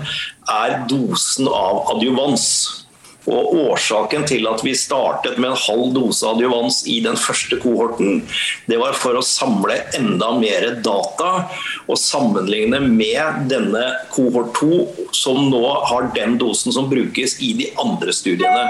er 0.51 0.79
dosen 0.91 1.49
av 1.49 1.97
adjuvans. 1.97 2.47
Og 3.31 3.53
Årsaken 3.55 4.25
til 4.27 4.49
at 4.51 4.65
vi 4.67 4.73
startet 4.75 5.37
med 5.39 5.53
en 5.53 5.61
halv 5.69 5.93
dose 5.95 6.27
adjuvans 6.27 6.81
i 6.91 6.97
den 7.05 7.15
første 7.15 7.59
kohorten, 7.63 8.25
det 8.67 8.81
var 8.81 8.97
for 8.99 9.15
å 9.15 9.23
samle 9.23 9.77
enda 9.95 10.33
mer 10.41 10.67
data 10.83 11.31
og 11.87 12.01
sammenligne 12.01 12.83
med 12.83 13.47
denne 13.53 13.85
kohort 14.11 14.57
2, 14.59 14.81
som 15.15 15.39
nå 15.53 15.63
har 15.93 16.11
den 16.19 16.35
dosen 16.43 16.75
som 16.75 16.91
brukes 16.91 17.39
i 17.39 17.53
de 17.63 17.71
andre 17.79 18.15
studiene. 18.17 18.67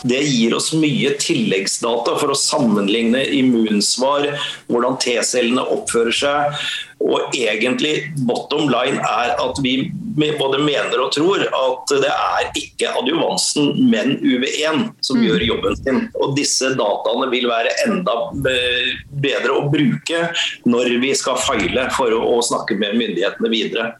Det 0.00 0.22
gir 0.24 0.54
oss 0.56 0.70
mye 0.72 1.12
tilleggsdata 1.20 2.14
for 2.22 2.32
å 2.32 2.38
sammenligne 2.38 3.20
immunsvar, 3.36 4.30
hvordan 4.70 4.96
T-cellene 5.02 5.66
oppfører 5.76 6.16
seg. 6.16 6.62
Og 7.00 7.32
egentlig 7.32 8.10
bottom 8.28 8.68
line 8.68 9.00
er 9.00 9.32
at 9.40 9.60
vi 9.64 9.90
både 10.38 10.58
mener 10.60 11.00
og 11.00 11.12
tror 11.14 11.42
at 11.46 11.92
det 12.02 12.10
er 12.10 12.48
ikke 12.58 12.90
adjuvansen, 13.00 13.70
men 13.88 14.18
UV1 14.20 14.82
som 15.06 15.16
mm. 15.16 15.24
gjør 15.24 15.44
jobben 15.46 15.78
sin. 15.80 16.00
Og 16.20 16.34
disse 16.36 16.72
dataene 16.76 17.30
vil 17.32 17.48
være 17.48 17.72
enda 17.86 18.16
bedre 18.36 19.56
å 19.56 19.64
bruke 19.72 20.26
når 20.68 20.92
vi 21.00 21.14
skal 21.16 21.40
feile 21.40 21.86
for 21.96 22.12
å, 22.12 22.20
å 22.36 22.44
snakke 22.44 22.76
med 22.80 22.98
myndighetene 23.00 23.52
videre. 23.52 23.90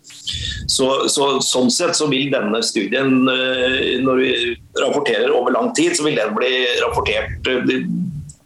Så, 0.69 1.09
så, 1.09 1.33
sånn 1.45 1.73
sett 1.73 1.97
så 1.97 2.11
vil 2.11 2.29
denne 2.33 2.61
studien, 2.67 3.17
eh, 3.33 3.97
når 4.05 4.21
vi 4.21 4.33
rapporterer 4.83 5.33
over 5.33 5.57
lang 5.57 5.73
tid, 5.79 5.97
så 5.97 6.05
vil 6.07 6.21
den 6.21 6.37
bli 6.37 6.53
rapportert 6.85 7.49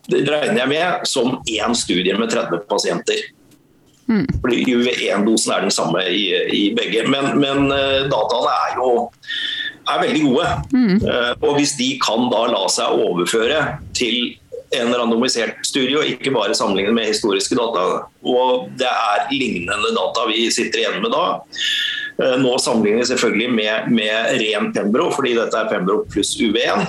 det 0.05 0.21
regner 0.29 0.59
jeg 0.61 0.69
med, 0.69 1.07
som 1.09 1.39
én 1.49 1.77
studie 1.77 2.13
med 2.19 2.29
30 2.33 2.67
pasienter. 2.69 3.23
Mm. 4.11 4.25
Fordi 4.43 4.63
UV1-dosen 4.69 5.55
er 5.55 5.67
den 5.67 5.75
samme 5.75 6.05
i, 6.11 6.25
i 6.53 6.63
begge. 6.77 7.07
Men, 7.09 7.35
men, 7.41 7.69
eh, 7.73 8.07
dataene 8.13 8.55
er 8.69 8.79
jo 8.81 8.95
er 9.85 10.01
veldig 10.01 10.23
gode. 10.25 10.51
Mm. 10.73 11.01
Og 11.45 11.59
hvis 11.59 11.75
de 11.77 11.91
kan 12.01 12.31
da 12.33 12.47
la 12.49 12.63
seg 12.73 13.03
overføre 13.05 13.59
til 13.93 14.33
en 14.81 14.95
randomisert 14.95 15.61
studie, 15.67 15.97
og 15.99 16.09
ikke 16.09 16.33
bare 16.35 16.57
sammenligne 16.57 16.95
med 16.95 17.11
historiske 17.11 17.57
data, 17.59 17.85
og 18.25 18.69
det 18.81 18.89
er 18.91 19.29
lignende 19.33 19.93
data 19.97 20.27
vi 20.31 20.49
sitter 20.55 20.85
igjen 20.85 21.01
med 21.05 21.15
da. 21.15 21.25
Uh, 22.15 22.37
nå 22.39 22.53
sammenligner 22.63 23.03
vi 23.03 23.11
selvfølgelig 23.11 23.49
med, 23.55 23.89
med 23.95 24.37
ren 24.43 24.71
Pembro, 24.75 25.11
fordi 25.15 25.35
dette 25.39 25.59
er 25.59 25.71
Pembro 25.71 26.03
pluss 26.11 26.35
UV1. 26.39 26.87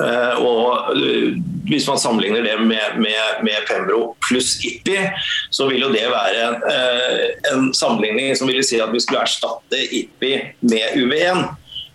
Eh, 0.00 0.38
og 0.44 0.96
eh, 0.96 1.36
Hvis 1.66 1.88
man 1.88 1.98
sammenligner 1.98 2.42
det 2.44 2.56
med, 2.60 2.98
med, 3.02 3.42
med 3.46 3.66
Pembro 3.68 4.16
pluss 4.28 4.56
IPI, 4.64 5.08
så 5.50 5.66
vil 5.70 5.82
jo 5.82 5.92
det 5.94 6.04
være 6.12 6.48
eh, 6.72 7.22
en 7.52 7.72
sammenligning 7.74 8.36
som 8.38 8.50
vil 8.50 8.62
si 8.66 8.80
at 8.82 8.92
vi 8.92 9.02
skulle 9.02 9.24
erstatte 9.26 9.80
IPI 9.98 10.32
med 10.60 11.00
UV1 11.00 11.46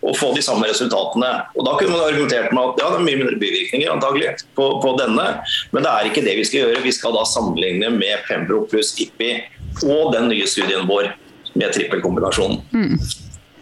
og 0.01 0.17
få 0.17 0.31
de 0.33 0.41
samme 0.41 0.65
resultatene. 0.65 1.29
Og 1.55 1.65
Da 1.67 1.77
kunne 1.77 1.93
man 1.93 2.07
argumentert 2.07 2.53
med 2.55 2.71
at 2.71 2.81
ja, 2.81 2.89
det 2.89 2.99
er 2.99 3.05
mye 3.05 3.21
mindre 3.21 3.39
bivirkninger 3.41 3.91
antagelig 3.93 4.31
på, 4.57 4.67
på, 4.81 4.95
denne, 4.97 5.27
men 5.71 5.85
det 5.85 5.91
er 5.91 6.09
ikke 6.09 6.25
det 6.25 6.37
vi 6.39 6.45
skal 6.49 6.65
gjøre. 6.65 6.85
Vi 6.85 6.95
skal 6.97 7.15
da 7.15 7.25
sammenligne 7.29 7.91
med 7.95 8.25
Pembro 8.27 8.63
pluss 8.71 8.95
IPI 8.99 9.35
og 9.85 10.15
den 10.15 10.31
nye 10.33 10.47
studien 10.49 10.89
vår 10.89 11.13
med 11.53 11.75
trippelkombinasjonen. 11.75 12.63
Mm. 12.73 12.97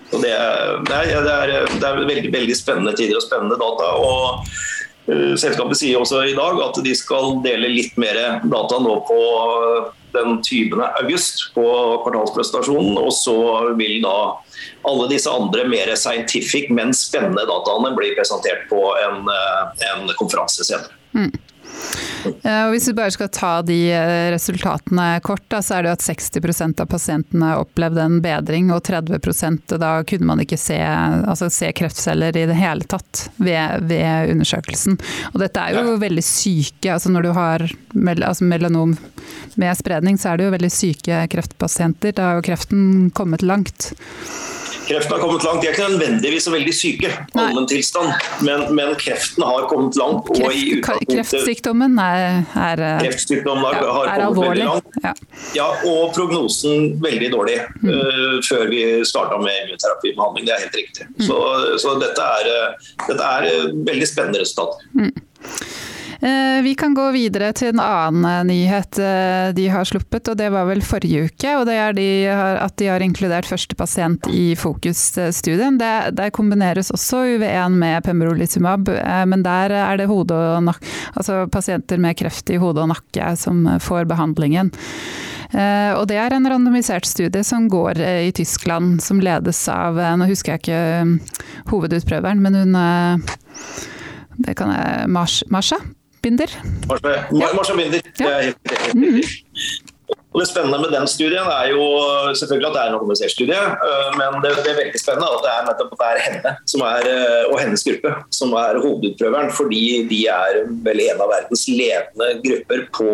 Og 0.09 0.23
det, 0.23 0.33
er, 0.33 0.79
det, 0.87 0.97
er, 0.97 1.53
det 1.69 1.85
er 1.85 2.01
veldig, 2.01 2.33
veldig, 2.33 2.57
spennende 2.57 2.95
tider 2.97 3.19
og 3.19 3.25
spennende 3.25 3.59
data. 3.61 3.91
og 3.99 4.49
uh, 5.09 5.35
Selskapet 5.37 5.79
sier 5.79 6.01
også 6.01 6.23
i 6.25 6.35
dag 6.37 6.59
at 6.65 6.81
de 6.85 6.95
skal 6.97 7.39
dele 7.45 7.71
litt 7.71 7.97
mer 8.01 8.41
data 8.43 8.81
nå 8.81 8.99
på 9.09 9.21
den 10.13 10.39
20. 10.41 10.81
august 11.03 11.43
på 11.53 11.65
kvartalspresentasjonen. 12.05 12.97
Og 12.97 13.13
så 13.13 13.37
vil 13.77 13.99
da 14.05 14.17
alle 14.89 15.09
disse 15.11 15.31
andre 15.31 15.67
mer 15.69 15.93
scientific, 15.99 16.69
men 16.73 16.95
spennende 16.97 17.45
dataene 17.49 17.93
bli 17.97 18.13
presentert 18.17 18.65
på 18.71 18.81
en, 19.03 19.29
eh, 19.29 19.85
en 19.91 20.09
konferanse 20.17 20.65
senere. 20.65 20.95
Mm. 21.13 21.31
Og 22.27 22.73
hvis 22.73 22.87
vi 22.89 22.95
bare 22.97 23.13
skal 23.13 23.29
ta 23.31 23.51
de 23.65 23.77
eh, 23.95 24.29
resultatene 24.33 25.07
kort, 25.23 25.45
da, 25.51 25.61
så 25.63 25.77
er 25.77 25.85
det 25.85 25.93
at 25.95 26.03
60% 26.03 26.83
av 26.83 26.89
pasientene 26.91 27.53
opplevde 27.61 28.03
en 28.03 28.17
bedring, 28.23 28.71
og 28.75 28.83
30% 28.87 29.77
da 29.79 29.93
kunne 30.07 30.27
man 30.27 30.43
ikke 30.43 30.59
se, 30.59 30.77
altså 30.79 31.49
se 31.53 31.71
kreftceller 31.75 32.35
i 32.35 32.45
det 32.49 32.57
hele 32.59 32.87
tatt 32.89 33.29
ved, 33.37 33.87
ved, 33.89 34.33
undersøkelsen. 34.35 34.99
Og 35.33 35.39
dette 35.43 35.63
er 35.63 35.79
jo 35.79 35.97
veldig 36.01 36.25
syke, 36.25 36.91
altså 36.95 37.13
når 37.13 37.29
du 37.29 37.31
har 37.37 37.65
mel 37.95 38.23
altså 38.25 38.47
melanom 38.47 38.97
med 39.59 39.79
spredning, 39.79 40.19
så 40.19 40.33
er 40.33 40.39
det 40.39 40.49
jo 40.49 40.55
veldig 40.57 40.73
syke 40.73 41.23
kreftpasienter. 41.31 42.15
Da 42.15 42.29
har 42.29 42.39
jo 42.39 42.47
kreften 42.51 42.83
kommet 43.15 43.45
langt. 43.45 43.93
Kreften 44.87 45.11
har 45.11 45.19
kommet 45.19 45.43
langt. 45.43 45.61
De 45.61 45.67
er 45.67 45.75
ikke 45.75 45.87
nødvendigvis 45.93 46.47
så 46.47 46.53
veldig 46.53 46.73
syke, 46.75 47.11
allmenntilstand, 47.35 48.25
men, 48.47 48.65
men 48.75 48.93
kreften 48.99 49.45
har 49.45 49.67
kommet 49.71 49.97
langt. 49.99 50.29
Kreft, 50.35 51.05
kreftsykdommen 51.09 51.99
er, 52.03 52.43
er, 52.55 52.83
kreftsykdommen 53.03 53.65
har, 53.65 53.79
har 53.97 54.11
er 54.13 54.25
alvorlig. 54.27 54.67
Ja. 55.03 55.13
ja. 55.57 55.69
og 55.89 56.13
prognosen 56.15 56.95
veldig 57.03 57.31
dårlig 57.33 57.59
mm. 57.81 57.89
uh, 57.89 58.35
før 58.49 58.67
vi 58.71 58.83
starta 59.07 59.39
med 59.41 59.65
immunterapibehandling. 59.65 60.47
Det 60.49 60.55
er 60.55 60.65
helt 60.65 60.79
riktig. 60.81 61.09
Mm. 61.15 61.25
Så, 61.29 61.39
så, 61.83 61.95
dette 62.01 62.29
er, 62.39 62.51
uh, 62.53 62.93
dette 63.07 63.33
er 63.39 63.73
veldig 63.89 64.09
spennende 64.09 64.43
resultat. 64.43 64.85
Mm. 64.93 65.11
Eh, 66.19 66.59
vi 66.65 66.73
kan 66.75 66.93
gå 66.97 67.05
videre 67.15 67.53
til 67.55 67.71
en 67.71 67.81
annen 67.83 68.49
nyhet 68.49 68.99
eh, 68.99 69.51
de 69.55 69.67
har 69.71 69.87
sluppet, 69.87 70.27
og 70.27 70.35
det 70.39 70.49
var 70.51 70.67
vel 70.67 70.83
forrige 70.83 71.29
uke. 71.29 71.53
og 71.55 71.65
Det 71.69 71.77
er 71.79 71.95
de 71.95 72.09
at 72.29 72.75
de 72.81 72.89
har 72.91 73.05
inkludert 73.05 73.47
første 73.47 73.77
pasient 73.79 74.27
i 74.27 74.51
Fokus-studien. 74.59 75.79
Der 75.79 76.35
kombineres 76.35 76.91
også 76.91 77.23
UV1 77.37 77.79
med 77.79 78.03
pembrolizumab, 78.03 78.91
men 79.31 79.45
der 79.45 79.75
er 79.79 79.97
det 79.97 80.09
nakke, 80.09 80.85
altså 81.15 81.47
pasienter 81.47 81.97
med 81.97 82.17
kreft 82.19 82.49
i 82.49 82.59
hode 82.59 82.81
og 82.81 82.91
nakke 82.91 83.35
som 83.39 83.65
får 83.79 84.05
behandlingen. 84.09 84.73
Eh, 85.49 85.91
og 85.97 86.05
det 86.11 86.19
er 86.21 86.35
en 86.35 86.45
randomisert 86.45 87.07
studie 87.09 87.41
som 87.45 87.65
går 87.71 87.97
eh, 88.05 88.27
i 88.27 88.33
Tyskland, 88.37 88.99
som 89.01 89.21
ledes 89.23 89.63
av 89.73 89.97
eh, 89.97 90.17
Nå 90.19 90.27
husker 90.29 90.53
jeg 90.53 90.61
ikke 90.61 91.71
hovedutprøveren, 91.71 92.43
men 92.43 92.59
hun 92.59 92.77
Det 94.39 94.53
kan 94.55 94.69
jeg 94.75 95.09
Marsha 95.09 95.81
Binder? 96.21 96.51
Marsha 96.89 97.75
Binder, 97.75 98.01
det 98.01 98.27
er 98.27 98.41
helt 98.49 98.75
riktig. 98.75 99.25
Og 100.29 100.41
Det 100.41 100.47
spennende 100.49 100.77
med 100.77 100.91
den 100.93 101.07
studien 101.09 101.47
er 101.59 101.71
jo 101.73 101.85
selvfølgelig 102.37 102.69
at 102.69 102.75
det 102.75 102.81
er 102.81 102.89
en 102.89 102.97
organisert 102.99 103.31
studie, 103.31 103.61
øh, 103.87 104.09
men 104.19 104.35
det, 104.43 104.51
det, 104.63 104.71
er 104.71 104.81
veldig 104.83 105.01
spennende 105.01 105.29
at 105.35 105.45
det 105.45 105.53
er 105.53 105.63
nettopp 105.67 105.95
det 106.01 106.09
er 106.09 106.19
henne 106.25 106.51
er, 106.89 107.07
øh, 107.13 107.45
og 107.51 107.55
hennes 107.63 107.85
gruppe 107.87 108.11
som 108.39 108.53
er 108.53 108.81
hovedutprøveren. 108.83 109.49
Fordi 109.57 109.81
de 110.11 110.19
er 110.29 110.59
vel 110.85 111.01
en 111.07 111.23
av 111.25 111.33
verdens 111.33 111.65
ledende 111.67 112.29
grupper 112.45 112.85
på 112.99 113.09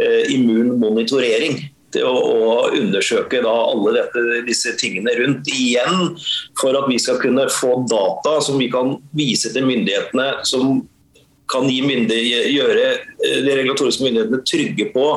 uh, 0.00 0.22
immunmonitorering 0.34 1.62
å, 2.02 2.10
å 2.10 2.54
undersøke 2.74 3.38
da 3.44 3.52
alle 3.70 3.94
dette, 4.00 4.24
disse 4.48 4.74
tingene 4.80 5.14
rundt 5.20 5.46
igjen, 5.54 6.16
for 6.58 6.74
at 6.74 6.90
vi 6.90 6.98
skal 6.98 7.20
kunne 7.22 7.46
få 7.52 7.76
data 7.90 8.40
som 8.42 8.58
vi 8.58 8.66
kan 8.72 8.96
vise 9.14 9.52
til 9.54 9.68
myndighetene, 9.68 10.28
som 10.50 10.82
kan 11.50 11.68
gjøre 11.68 12.90
de 13.20 13.56
regulatoriske 13.56 14.04
myndighetene 14.06 14.44
trygge 14.48 14.90
på 14.94 15.08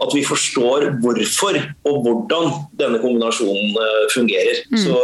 at 0.00 0.14
vi 0.16 0.22
forstår 0.24 0.86
hvorfor 1.02 1.56
og 1.88 1.96
hvordan 2.04 2.52
denne 2.80 3.00
kombinasjonen 3.02 3.76
eh, 3.76 4.04
fungerer. 4.14 4.62
Mm. 4.72 4.80
Så, 4.84 5.00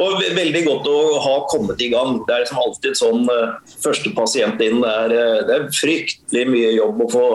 og 0.00 0.20
Veldig 0.32 0.62
godt 0.66 0.88
å 0.88 0.98
ha 1.22 1.34
kommet 1.50 1.80
i 1.84 1.90
gang. 1.92 2.20
Det 2.26 2.34
er 2.34 2.44
liksom 2.44 2.60
alltid 2.62 2.98
sånn 2.98 3.24
eh, 3.32 3.72
første 3.82 4.12
pasient 4.16 4.60
inn. 4.64 4.80
Det 4.84 4.92
er, 5.04 5.14
eh, 5.16 5.38
det 5.48 5.56
er 5.56 5.68
fryktelig 5.78 6.44
mye 6.52 6.72
jobb 6.76 7.02
å 7.06 7.08
få 7.12 7.26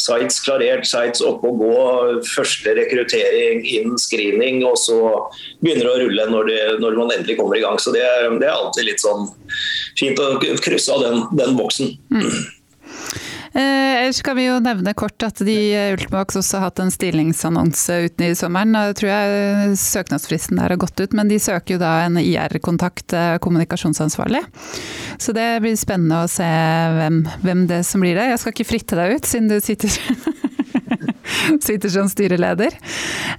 sites 0.00 0.40
klarert, 0.44 0.86
sites 0.88 1.22
oppe 1.24 1.50
og 1.50 1.62
gå. 1.62 1.78
Første 2.32 2.74
rekruttering, 2.78 3.62
inn 3.78 3.98
screening, 4.00 4.64
og 4.66 4.78
så 4.80 4.98
begynner 5.62 5.86
det 5.86 5.94
å 5.94 6.02
rulle 6.04 6.28
når, 6.34 6.50
det, 6.50 6.60
når 6.82 6.98
man 6.98 7.14
endelig 7.14 7.38
kommer 7.38 7.58
i 7.58 7.64
gang. 7.64 7.78
Så 7.82 7.94
det, 7.94 8.04
det, 8.42 8.48
er 8.48 8.56
alltid 8.56 8.90
litt 8.90 9.04
sånn 9.04 9.28
fint 9.98 10.22
å 10.22 10.36
krysse 10.40 10.94
av 10.94 11.04
den, 11.04 11.26
den 11.38 11.58
boksen. 11.58 11.96
Mm. 12.14 12.30
Eh, 13.52 14.02
ellers 14.02 14.20
kan 14.22 14.36
vi 14.36 14.44
jo 14.44 14.58
nevne 14.60 14.92
kort 14.98 15.22
at 15.24 15.40
de 15.42 15.56
eh, 15.72 15.92
Ultimax 15.94 16.36
også 16.36 16.58
har 16.58 16.68
hatt 16.68 16.82
en 16.82 16.92
stillingsannonse 16.92 17.96
uten 18.04 18.26
i 18.26 18.36
sommeren. 18.36 18.76
Jeg 18.76 18.98
tror 19.00 19.10
jeg 19.10 19.78
søknadsfristen 19.80 20.60
der 20.60 20.74
har 20.74 20.80
gått 20.80 21.00
ut, 21.00 21.16
men 21.16 21.30
de 21.32 21.40
søker 21.42 21.74
jo 21.74 21.80
da 21.82 21.94
en 22.04 22.20
IR-kontakt, 22.20 23.14
eh, 23.16 23.38
kommunikasjonsansvarlig. 23.42 24.44
Så 25.18 25.34
det 25.36 25.48
blir 25.64 25.78
spennende 25.80 26.22
å 26.22 26.30
se 26.30 26.46
hvem, 26.98 27.22
hvem 27.42 27.64
det 27.70 27.82
som 27.88 28.04
blir 28.04 28.20
det. 28.20 28.28
Jeg 28.34 28.42
skal 28.44 28.54
ikke 28.54 28.68
fritte 28.68 29.00
deg 29.00 29.16
ut, 29.16 29.26
siden 29.32 29.50
du 29.50 29.58
sitter 29.64 29.96
Sitter 31.66 31.88
som 31.88 32.08
styreleder. 32.08 32.74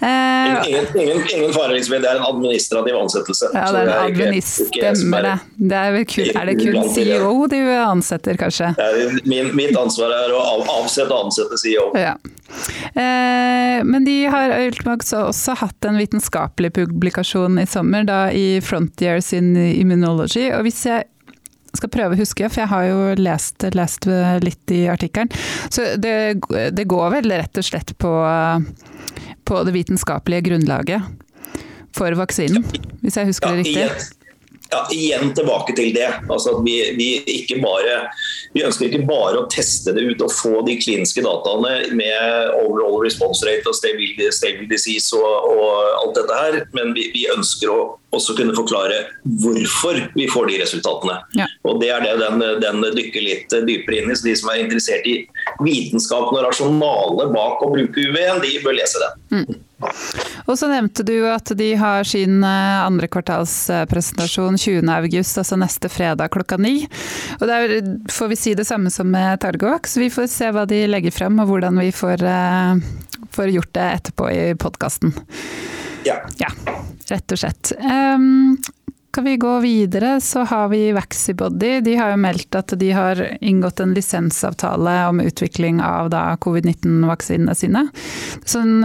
Eh, 0.01 0.69
ingen, 0.69 0.86
ingen, 0.96 1.24
ingen 1.36 1.53
fare, 1.53 1.74
liksom. 1.74 2.01
Det 2.01 2.10
er 2.10 2.19
en 2.19 2.27
administrativ 2.27 2.96
ansettelse. 2.96 3.51
Ja, 3.53 3.67
det 3.72 3.79
er 3.79 3.91
en 3.91 4.05
administrativ 4.05 4.96
stemmer 4.96 5.27
det. 5.27 5.36
det 5.55 5.79
er, 5.79 6.00
kun, 6.13 6.31
er, 6.34 6.50
det 6.50 6.58
kun 6.60 6.89
CEO 6.96 7.34
du 7.51 7.60
ansetter, 7.75 8.39
kanskje? 8.39 8.74
Min, 9.24 9.53
mitt 9.58 9.77
ansvar 9.77 10.13
er 10.15 10.34
å 10.36 10.43
avsette 10.79 11.10
og 11.13 11.29
ansette 11.29 11.60
CEO. 11.62 11.89
Ja. 11.98 12.15
Eh, 12.93 13.79
men 13.86 14.05
de 14.05 14.17
har 14.31 14.55
Ultimax 14.60 15.13
også 15.17 15.58
hatt 15.60 15.86
en 15.88 16.00
vitenskapelig 16.00 16.74
publikasjon 16.77 17.60
i 17.62 17.67
sommer, 17.69 18.05
da 18.08 18.27
i 18.34 18.60
Frontiers 18.65 19.34
in 19.38 19.55
Immunology. 19.58 20.50
og 20.53 20.65
hvis 20.67 20.86
jeg 20.88 21.08
skal 21.78 21.92
prøve 21.94 22.16
å 22.16 22.20
huske, 22.20 22.50
for 22.50 22.64
jeg 22.64 22.72
har 22.72 22.88
jo 22.90 23.00
lest, 23.20 23.66
lest 23.78 24.08
litt 24.46 24.74
i 24.74 24.84
artikkelen. 24.92 25.32
Så 25.70 25.94
det, 26.02 26.16
det, 26.76 26.88
går 26.90 27.14
vel 27.20 27.32
rett 27.32 27.62
og 27.62 27.66
slett 27.66 27.94
på, 28.02 28.14
på 29.46 29.64
det 29.68 29.76
vitenskapelige 29.76 30.50
grunnlaget 30.50 31.06
for 31.96 32.14
vaksinen, 32.18 32.66
hvis 33.04 33.18
jeg 33.20 33.30
husker 33.30 33.54
det 33.54 33.66
riktig? 33.66 34.18
Ja, 34.70 34.88
igjen 34.94 35.34
tilbake 35.34 35.74
til 35.76 35.94
det. 35.94 36.08
Altså 36.30 36.60
vi, 36.66 36.76
vi, 36.98 37.46
bare, 37.64 37.96
vi, 38.54 38.63
ønsker 38.65 38.89
ikke 38.89 39.08
bare 39.10 39.41
å 39.41 39.48
teste 39.52 39.93
det 39.96 40.06
ut 40.06 40.24
og 40.26 40.34
få 40.34 40.62
de 40.67 40.78
kliniske 40.82 41.24
dataene 41.26 41.89
med 41.98 42.52
overall 42.60 43.00
response 43.04 43.46
rate 43.48 43.65
og 43.70 43.78
stable, 43.78 44.30
stable 44.36 44.67
disease 44.70 45.15
og, 45.17 45.50
og, 45.54 45.72
alt 46.00 46.20
dette 46.20 46.41
her, 46.41 46.60
men 46.78 46.93
vi, 46.98 47.10
vi, 47.15 47.26
ønsker 47.34 47.72
å 47.74 47.80
også 48.15 48.34
kunne 48.38 48.56
forklare 48.58 49.04
hvorfor 49.41 50.00
vi 50.15 50.26
får 50.32 50.50
de 50.50 50.62
resultatene. 50.63 51.20
Ja. 51.38 51.46
Og 51.70 51.82
Det 51.82 51.91
er 51.93 52.06
det 52.06 52.15
den, 52.22 52.41
den, 52.63 52.86
dykker 52.96 53.26
litt 53.26 53.54
dypere 53.67 54.00
inn 54.00 54.10
i. 54.10 54.17
så 54.17 54.26
De 54.26 54.36
som 54.39 54.50
er 54.54 54.63
interessert 54.63 55.06
i 55.06 55.20
vitenskapen 55.65 56.39
og 56.39 56.46
rasjonale 56.48 57.30
bak 57.34 57.62
å 57.62 57.70
bruke 57.74 58.06
UV-en, 58.10 58.41
de 58.41 58.56
bør 58.65 58.80
lese 58.80 59.02
den. 59.04 59.43
Mm. 59.43 59.60
Og 60.50 60.58
så 60.58 60.70
nevnte 60.72 61.04
du 61.06 61.15
at 61.30 61.52
de 61.58 61.70
har 61.80 62.08
sin 62.08 62.44
eh, 62.44 62.80
andre 62.82 63.10
kvartalspresentasjon 63.12 64.58
20.8, 64.58 65.22
altså 65.42 65.60
neste 65.60 65.92
fredag 65.94 66.32
klokka 66.34 66.58
ni. 66.62 66.88
Og 67.39 67.46
der 67.50 67.76
får 68.12 68.32
vi 68.34 68.39
si 68.39 68.56
det 68.58 68.68
samme 68.68 68.92
som 68.94 69.10
med 69.12 69.46
så 69.86 70.00
vi 70.02 70.10
får 70.13 70.28
se 70.32 70.50
hva 70.54 70.65
de 70.70 70.84
legger 70.89 71.13
frem 71.13 71.39
og 71.42 71.52
hvordan 71.52 71.80
vi 71.80 71.92
får, 71.96 72.24
uh, 72.24 72.82
får 73.36 73.54
gjort 73.54 73.74
det 73.78 73.88
etterpå 74.00 74.30
i 74.32 74.42
podkasten. 74.60 75.13
Ja. 76.08 76.20
ja. 76.42 76.50
Rett 77.10 77.34
og 77.34 77.42
slett. 77.42 77.72
Um, 77.80 78.58
kan 79.12 79.26
vi 79.26 79.38
gå 79.41 79.54
videre, 79.63 80.17
så 80.22 80.43
har 80.50 80.67
vi 80.72 80.91
Vaxibody. 80.95 81.80
De 81.86 81.95
har 82.00 82.13
jo 82.13 82.19
meldt 82.22 82.56
at 82.56 82.74
de 82.80 82.91
har 82.93 83.22
inngått 83.41 83.82
en 83.84 83.95
lisensavtale 83.98 84.95
om 85.10 85.22
utvikling 85.24 85.82
av 85.84 86.13
covid-19-vaksinene 86.45 87.56
sine. 87.58 87.88
Sånn 88.45 88.84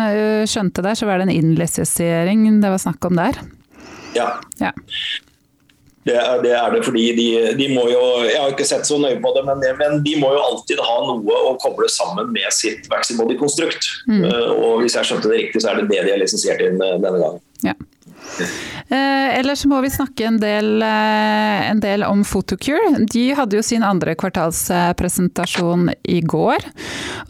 skjønte 0.48 0.84
der, 0.84 0.96
så 0.96 1.10
var 1.10 1.20
det 1.20 1.28
en 1.28 1.37
innlisensiering 1.37 2.48
det 2.62 2.72
var 2.72 2.80
snakk 2.82 3.04
om 3.04 3.20
der? 3.20 3.38
Ja. 4.14 4.40
ja. 4.58 4.72
Det 6.04 6.14
er, 6.20 6.42
det 6.44 6.52
er, 6.52 6.66
det 6.74 6.82
fordi 6.84 7.04
de, 7.16 7.28
de, 7.56 7.66
må 7.72 7.87
jo 7.88 8.00
Jeg 8.26 8.37
har 8.37 8.50
ikke 8.52 8.66
sett 8.68 8.84
så 8.84 8.98
nøye 9.00 9.16
på 9.24 9.30
det, 9.37 9.44
men, 9.48 9.62
men, 9.78 10.02
de 10.04 10.18
må 10.20 10.34
jo 10.34 10.42
alltid 10.42 10.82
ha 10.84 10.98
noe 11.06 11.38
å 11.48 11.54
koble 11.62 11.88
sammen 11.92 12.28
med 12.34 12.52
sitt 12.52 12.90
Vaxibody-konstrukt. 12.92 13.88
Mm. 14.10 14.26
Uh, 14.28 14.50
og 14.52 14.82
hvis 14.82 14.98
jeg 14.98 15.08
skjønte 15.08 15.32
det 15.32 15.40
riktig, 15.40 15.64
så 15.64 15.72
er 15.72 15.80
det 15.80 15.88
det 15.92 16.02
de 16.04 16.12
har 16.12 16.20
lisensiert 16.20 16.60
inn 16.66 16.76
uh, 16.82 16.98
denne 17.00 17.16
gangen. 17.22 17.40
Ja. 17.64 17.76
Eh, 18.88 19.38
ellers 19.38 19.64
må 19.64 19.80
vi 19.80 19.90
snakke 19.90 20.26
en 20.28 20.38
del, 20.40 20.82
eh, 20.82 21.70
en 21.70 21.80
del, 21.80 22.04
om 22.04 22.24
Photocure. 22.24 23.06
De 23.10 23.24
hadde 23.34 23.56
jo 23.56 23.62
sin 23.62 23.82
andre 23.82 24.14
kvartalspresentasjon 24.14 25.88
i 26.02 26.20
går, 26.20 26.66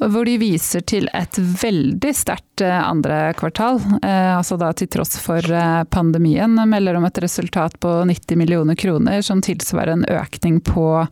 hvor 0.00 0.26
de 0.26 0.36
viser 0.40 0.82
til 0.82 1.08
et 1.14 1.38
veldig 1.38 2.14
sterkt 2.16 2.64
eh, 2.64 2.74
andre 2.74 3.34
kvartal. 3.38 3.78
Eh, 4.02 4.32
altså 4.34 4.58
da 4.60 4.72
til 4.74 4.90
tross 4.90 5.16
for 5.22 5.44
eh, 5.44 5.84
pandemien. 5.94 6.58
Melder 6.68 6.98
om 6.98 7.06
et 7.06 7.22
resultat 7.22 7.78
på 7.80 7.94
90 8.10 8.40
millioner 8.40 8.78
kroner, 8.78 9.22
som 9.22 9.42
tilsvarer 9.44 9.94
en 9.94 10.06
økning 10.10 10.60
på 10.64 11.06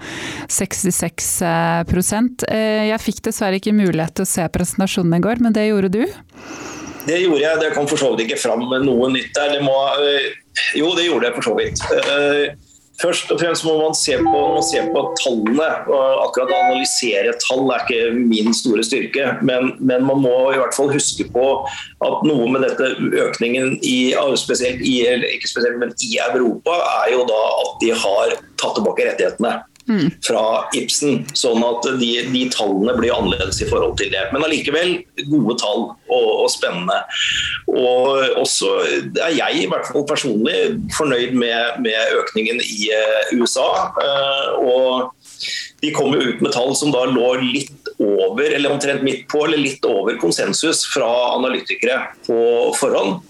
66 0.49 1.33
eh, 1.47 2.85
Jeg 2.91 3.03
fikk 3.03 3.25
dessverre 3.29 3.61
ikke 3.61 3.77
mulighet 3.77 4.19
til 4.19 4.27
å 4.27 4.33
se 4.35 4.49
presentasjonen 4.53 5.21
i 5.21 5.25
går, 5.25 5.45
men 5.45 5.55
det 5.55 5.69
gjorde 5.71 5.93
du? 6.01 6.07
Det 7.07 7.19
gjorde 7.19 7.43
jeg. 7.43 7.61
Det 7.61 7.73
kom 7.75 7.89
for 7.91 8.01
så 8.01 8.13
vidt 8.13 8.29
ikke 8.29 8.43
fram 8.43 8.67
noe 8.69 9.09
nytt 9.13 9.33
der. 9.37 9.57
Det 9.57 9.63
må, 9.65 9.79
øh, 10.03 10.29
jo, 10.79 10.93
det 10.99 11.09
gjorde 11.09 11.29
jeg 11.29 11.39
for 11.39 11.49
så 11.49 11.57
vidt. 11.59 11.83
Øh, 11.99 12.45
først 13.03 13.33
og 13.33 13.41
fremst 13.41 13.65
må 13.67 13.75
man 13.81 13.95
se 13.99 14.17
på, 14.19 14.43
man 14.55 14.67
se 14.67 14.83
på 14.95 15.03
tallene. 15.23 15.69
Akkurat 16.23 16.53
å 16.53 16.61
analysere 16.69 17.35
tall 17.43 17.73
er 17.75 17.83
ikke 17.83 18.13
min 18.21 18.55
store 18.57 18.85
styrke, 18.87 19.33
men, 19.43 19.73
men, 19.81 20.07
man 20.07 20.23
må 20.23 20.37
i 20.53 20.61
hvert 20.61 20.77
fall 20.77 20.93
huske 20.93 21.27
på 21.35 21.47
at 22.07 22.25
noe 22.29 22.49
med 22.53 22.67
dette 22.69 22.93
økningen 23.27 23.77
i, 23.81 24.15
spesielt 24.39 24.85
i, 24.87 24.97
ikke 25.33 25.51
spesielt, 25.51 25.81
men 25.83 25.95
i 26.05 26.15
Europa, 26.29 26.79
er 27.03 27.15
jo 27.17 27.27
da 27.29 27.43
at 27.65 27.77
de 27.83 27.93
har 28.05 28.39
tatt 28.61 28.79
tilbake 28.79 29.11
rettighetene. 29.11 29.59
Fra 30.25 30.43
Ibsen. 30.77 31.23
Sånn 31.37 31.63
at 31.67 31.87
de, 32.01 32.11
de, 32.33 32.43
tallene 32.53 32.95
blir 32.99 33.15
annerledes 33.15 33.61
i 33.63 33.69
forhold 33.71 33.97
til 34.01 34.13
det. 34.13 34.25
Men 34.33 34.47
allikevel 34.47 34.95
gode 35.31 35.57
tall 35.63 35.85
og, 35.91 36.29
og, 36.29 36.49
spennende. 36.53 37.01
Og 37.73 38.39
også 38.41 38.73
er 39.23 39.37
jeg 39.37 39.65
i 39.65 39.69
hvert 39.71 39.89
fall 39.89 40.07
personlig 40.09 40.59
fornøyd 40.97 41.37
med, 41.39 41.83
med 41.85 42.19
økningen 42.23 42.63
i 42.63 42.93
uh, 42.93 43.35
USA. 43.41 43.69
Uh, 43.99 44.49
og 44.63 45.13
de 45.83 45.91
kom 45.95 46.15
jo 46.15 46.23
ut 46.23 46.43
med 46.45 46.55
tall 46.55 46.75
som 46.79 46.93
da 46.95 47.05
lå 47.11 47.35
litt 47.43 47.91
over, 48.03 48.47
eller 48.47 48.73
omtrent 48.73 49.03
midt 49.07 49.27
på, 49.31 49.45
eller 49.47 49.61
litt 49.61 49.85
over 49.87 50.19
konsensus 50.23 50.85
fra 50.91 51.11
analytikere 51.35 51.99
på 52.27 52.39
forhånd. 52.79 53.21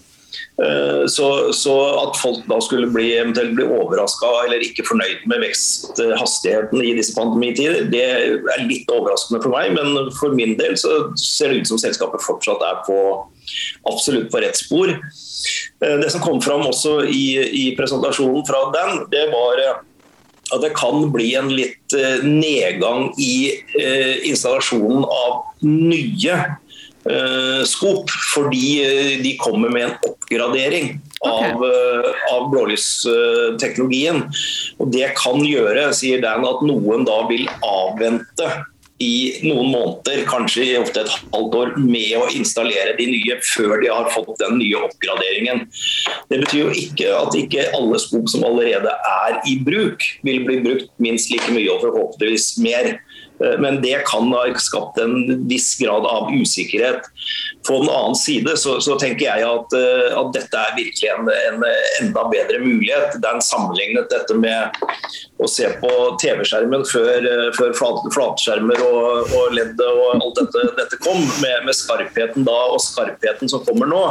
Eh, 0.63 1.07
så, 1.07 1.53
så, 1.53 1.73
at 2.03 2.17
folk 2.21 2.45
da 2.49 2.59
skulle 2.61 2.89
bli, 2.93 3.07
eventuelt 3.17 3.55
bli 3.57 3.65
overraska 3.65 4.29
eller 4.45 4.61
ikke 4.65 4.85
fornøyd 4.85 5.25
med 5.29 5.41
veksthastigheten 5.47 6.83
i 6.83 6.93
disse 6.97 7.15
pandemitider, 7.17 7.87
det 7.93 8.03
er 8.05 8.65
litt 8.67 8.89
overraskende 8.93 9.41
for 9.43 9.53
meg. 9.53 9.73
Men 9.77 10.11
for 10.17 10.35
min 10.37 10.55
del 10.59 10.77
så 10.79 11.09
ser 11.19 11.53
det 11.53 11.63
ut 11.63 11.73
som 11.73 11.81
selskapet 11.81 12.25
fortsatt 12.25 12.61
er 12.69 12.83
på 12.87 12.99
absolutt 13.89 14.29
på 14.33 14.43
rett 14.43 14.59
spor. 14.59 14.93
Eh, 14.93 15.97
det 16.01 16.11
som 16.13 16.23
kom 16.23 16.41
fram 16.43 16.67
også 16.69 17.01
i, 17.09 17.25
i 17.65 17.65
presentasjonen 17.79 18.45
fra 18.47 18.67
den, 18.75 19.03
det 19.13 19.27
var 19.33 19.63
eh, 19.63 19.81
at 20.53 20.61
det 20.61 20.75
kan 20.77 21.07
bli 21.09 21.31
en 21.39 21.47
litt 21.49 21.93
nedgang 22.21 23.07
i 23.17 23.55
installasjonen 24.27 25.05
av 25.07 25.39
nye 25.65 26.35
skop, 27.67 28.11
fordi 28.33 28.67
eh, 28.83 29.21
de 29.23 29.35
kommer 29.41 29.69
med 29.69 29.83
en 29.87 29.95
oppgradering 30.07 31.01
okay. 31.19 31.51
av, 31.51 31.63
uh, 31.63 32.11
av 32.31 32.49
blålysteknologien. 32.53 34.23
Og 34.79 34.91
Det 34.93 35.09
kan 35.19 35.43
gjøre, 35.43 35.89
sier 35.95 36.23
Dan, 36.23 36.47
at 36.47 36.63
noen 36.65 37.03
da 37.07 37.23
vil 37.31 37.49
avvente 37.59 38.51
i 39.03 39.41
noen 39.43 39.71
måneder, 39.73 40.21
kanskje 40.29 40.77
ofte 40.79 41.01
et 41.03 41.13
halvt 41.33 41.55
år, 41.59 41.71
med 41.81 42.13
å 42.19 42.27
installere 42.37 42.93
de 42.99 43.07
nye 43.09 43.37
før 43.43 43.81
de 43.81 43.89
har 43.91 44.11
fått 44.13 44.37
den 44.39 44.59
nye 44.61 44.83
oppgraderingen. 44.85 45.65
Det 46.29 46.39
betyr 46.43 46.61
jo 46.61 46.75
ikke 46.83 47.09
at 47.17 47.35
ikke 47.37 47.67
alle 47.75 47.99
skop 48.01 48.29
som 48.31 48.45
allerede 48.47 48.93
er 49.09 49.39
i 49.49 49.57
bruk, 49.65 50.05
vil 50.23 50.45
bli 50.47 50.61
brukt 50.63 50.93
minst 51.03 51.33
like 51.33 51.51
mye 51.51 51.67
og 51.73 51.83
forhåpentligvis 51.83 52.53
mer. 52.63 52.95
Eh, 53.43 53.59
men 53.59 53.81
det 53.81 54.05
kan 54.05 54.33
ha 54.33 54.45
skapt 54.55 54.97
en 54.97 55.47
viss 55.47 55.75
grad 55.79 56.05
av 56.05 56.31
usikkerhet. 56.33 57.01
På 57.67 57.79
den 57.79 57.89
annen 57.89 58.15
side 58.15 58.57
så, 58.57 58.81
så 58.81 58.97
tenker 58.99 59.25
jeg 59.25 59.47
at, 59.47 59.75
eh, 59.77 60.17
at, 60.19 60.31
dette 60.35 60.59
er 60.59 60.75
virkelig 60.77 61.09
en, 61.13 61.29
en, 61.31 61.65
enda 62.01 62.25
bedre 62.31 62.59
mulighet. 62.63 63.17
Det 63.19 63.29
er 63.29 63.39
en 63.39 63.45
sammenlignet 63.45 64.11
dette 64.11 64.37
med 64.37 64.75
å 65.43 65.49
se 65.49 65.67
på 65.81 65.91
TV-skjermen 66.21 66.85
før, 66.87 67.27
eh, 67.29 67.49
før 67.57 67.75
flat, 67.77 68.07
flatskjermer 68.15 68.83
og, 68.85 69.33
og 69.35 69.55
ledd 69.57 69.79
og 69.87 70.03
alt 70.19 70.41
dette, 70.41 70.65
dette 70.79 71.01
kom, 71.03 71.23
med, 71.43 71.67
med, 71.67 71.75
skarpheten 71.77 72.47
da 72.47 72.57
og 72.71 72.81
skarpheten 72.83 73.51
som 73.51 73.63
kommer 73.67 73.89
nå. 73.89 74.03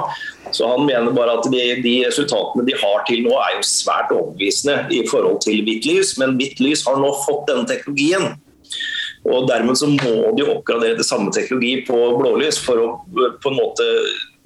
Så 0.53 0.68
Han 0.68 0.87
mener 0.88 1.14
bare 1.14 1.38
at 1.38 1.47
de, 1.53 1.61
de 1.85 1.95
resultatene 2.07 2.64
de 2.66 2.77
har 2.81 3.05
til 3.09 3.23
nå 3.27 3.37
er 3.38 3.59
jo 3.59 3.66
svært 3.66 4.12
overbevisende 4.12 4.88
i 4.92 5.05
forhold 5.09 5.40
til 5.45 5.62
hvitt 5.66 5.87
lys, 5.88 6.16
men 6.21 6.37
hvitt 6.40 6.61
lys 6.61 6.85
har 6.88 6.99
nå 7.01 7.12
fått 7.27 7.47
denne 7.51 7.68
teknologien. 7.68 8.33
Og 9.28 9.46
Dermed 9.48 9.78
så 9.78 9.88
må 9.90 10.32
de 10.37 10.46
oppgradere 10.48 10.98
til 10.98 11.06
samme 11.06 11.32
teknologi 11.35 11.76
på 11.87 11.98
blålys 12.18 12.58
for 12.62 12.82
å 12.82 12.88
på 13.42 13.52
en 13.52 13.58
måte 13.58 13.88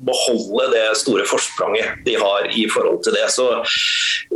beholde 0.04 0.66
det 0.74 0.84
store 1.00 1.24
forspranget 1.24 2.02
de 2.04 2.16
har 2.20 2.50
i 2.52 2.66
forhold 2.68 3.00
til 3.04 3.14
det. 3.16 3.24
Så, 3.32 3.46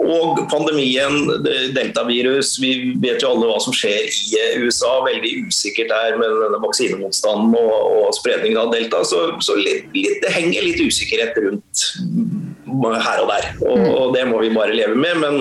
og 0.01 0.41
pandemien, 0.53 1.29
deltavirus, 1.77 2.55
vi 2.63 2.95
vet 3.03 3.21
jo 3.21 3.35
alle 3.35 3.51
hva 3.51 3.59
som 3.61 3.77
skjer 3.77 4.09
i 4.09 4.65
USA. 4.65 4.95
Veldig 5.05 5.35
usikkert 5.51 5.93
der 5.93 6.17
med 6.21 6.33
denne 6.45 6.63
vaksinemotstanden 6.65 7.59
og, 7.61 7.75
og 8.01 8.17
spredningen 8.17 8.63
av 8.63 8.73
delta. 8.73 9.03
Så, 9.05 9.27
så 9.45 9.59
litt, 9.61 9.91
litt, 9.97 10.23
det 10.25 10.33
henger 10.33 10.65
litt 10.65 10.81
usikkerhet 10.81 11.37
rundt 11.45 11.85
her 13.01 13.23
og 13.23 13.31
der. 13.31 13.49
Og, 13.65 13.79
mm. 13.79 13.89
og 13.95 14.13
det 14.17 14.27
må 14.31 14.43
vi 14.43 14.53
bare 14.55 14.77
leve 14.77 14.99
med. 14.99 15.19
Men, 15.23 15.41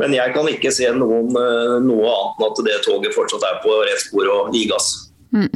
men 0.00 0.16
jeg 0.16 0.34
kan 0.36 0.48
ikke 0.50 0.72
se 0.74 0.90
noen, 0.96 1.32
eh, 1.32 1.76
noe 1.84 2.14
annet 2.14 2.40
enn 2.40 2.48
at 2.50 2.64
det 2.68 2.80
toget 2.86 3.16
fortsatt 3.16 3.50
er 3.50 3.60
på 3.64 3.76
rett 3.82 4.06
spor 4.06 4.32
og 4.32 4.56
gi 4.56 4.66
gass. 4.70 4.94
Mm. 5.32 5.50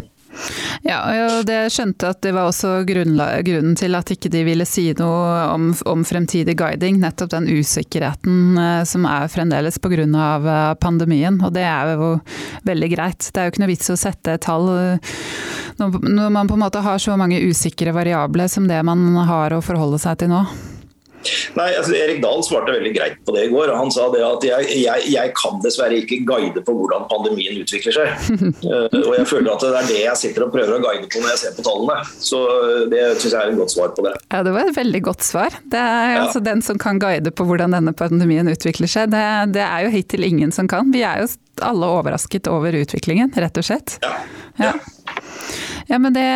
Ja, 0.84 0.98
og 1.26 1.46
det 1.48 1.70
skjønte 1.72 2.10
at 2.12 2.20
det 2.24 2.34
var 2.36 2.50
også 2.50 2.82
grunnen 2.86 3.76
til 3.78 3.96
at 3.96 4.10
ikke 4.12 4.30
de 4.32 4.42
ville 4.46 4.66
si 4.68 4.84
noe 4.98 5.46
om, 5.54 5.70
om 5.88 6.04
fremtidig 6.06 6.56
guiding. 6.60 7.00
Nettopp 7.02 7.32
den 7.32 7.48
usikkerheten 7.48 8.60
eh, 8.60 8.82
som 8.88 9.08
er 9.08 9.32
fremdeles 9.32 9.80
pga. 9.82 9.96
Eh, 9.96 10.74
pandemien. 10.82 11.40
Og 11.40 11.54
det 11.56 11.64
er 11.66 11.94
jo 11.96 12.12
veldig 12.68 12.92
greit. 12.92 13.30
Det 13.32 13.40
er 13.40 13.48
jo 13.48 13.54
ikke 13.54 13.64
noe 13.64 13.72
vits 13.72 13.92
å 13.92 13.98
sette 13.98 14.36
tall 14.44 14.68
når 15.76 16.30
man 16.32 16.48
på 16.48 16.56
en 16.56 16.62
måte 16.62 16.80
har 16.84 17.00
så 17.02 17.16
mange 17.20 17.40
usikre 17.44 17.92
variabler 17.96 18.48
som 18.48 18.68
det 18.68 18.78
man 18.86 19.12
har 19.28 19.52
å 19.52 19.64
forholde 19.64 20.00
seg 20.00 20.22
til 20.22 20.32
nå. 20.32 20.44
Nei, 21.56 21.68
altså 21.78 21.94
Erik 21.96 22.20
Dahl 22.24 22.42
svarte 22.46 22.74
veldig 22.74 22.92
greit 22.96 23.18
på 23.26 23.34
det 23.36 23.46
i 23.46 23.50
går. 23.52 23.72
Han 23.76 23.92
sa 23.94 24.08
det 24.12 24.22
at 24.26 24.46
jeg, 24.46 24.68
jeg, 24.82 25.06
jeg 25.12 25.32
kan 25.38 25.60
dessverre 25.64 25.98
ikke 26.02 26.20
guide 26.28 26.62
på 26.66 26.74
hvordan 26.76 27.06
pandemien 27.10 27.60
utvikler 27.62 27.96
seg. 27.96 28.12
uh, 28.66 28.86
og 29.06 29.12
jeg 29.16 29.26
føler 29.30 29.52
at 29.54 29.64
det 29.64 29.72
er 29.80 29.90
det 29.90 30.00
jeg 30.02 30.22
sitter 30.22 30.46
og 30.46 30.54
prøver 30.54 30.76
å 30.76 30.82
guide 30.84 31.10
på 31.12 31.22
når 31.22 31.34
jeg 31.34 31.42
ser 31.44 31.56
på 31.56 31.66
tallene. 31.66 31.98
Så 32.16 32.42
eh, 32.52 32.84
det 32.92 33.02
syns 33.20 33.32
jeg 33.32 33.40
er 33.40 33.52
et 33.52 33.60
godt 33.60 33.74
svar 33.74 33.92
på 33.96 34.06
det. 34.06 34.14
Ja, 34.32 34.42
det 34.46 34.54
var 34.56 34.70
et 34.70 34.78
veldig 34.78 35.02
godt 35.08 35.26
svar. 35.26 35.58
Det 35.72 35.80
er 35.80 36.12
ja. 36.14 36.22
altså 36.24 36.42
den 36.44 36.62
som 36.64 36.80
kan 36.82 37.00
guide 37.02 37.32
på 37.36 37.46
hvordan 37.48 37.76
denne 37.76 37.94
pandemien 37.96 38.50
utvikler 38.52 38.90
seg. 38.90 39.12
Det, 39.14 39.24
det 39.56 39.64
er 39.64 39.86
jo 39.86 39.92
hittil 39.94 40.26
ingen 40.26 40.54
som 40.54 40.70
kan. 40.70 40.92
Vi 40.94 41.04
er 41.06 41.24
jo 41.24 41.30
alle 41.64 41.88
overrasket 41.98 42.50
over 42.52 42.76
utviklingen, 42.76 43.32
rett 43.36 43.60
og 43.60 43.66
slett. 43.66 43.98
Ja. 44.04 44.12
ja. 44.60 44.72
ja 45.88 46.00
men 46.02 46.16
det, 46.16 46.26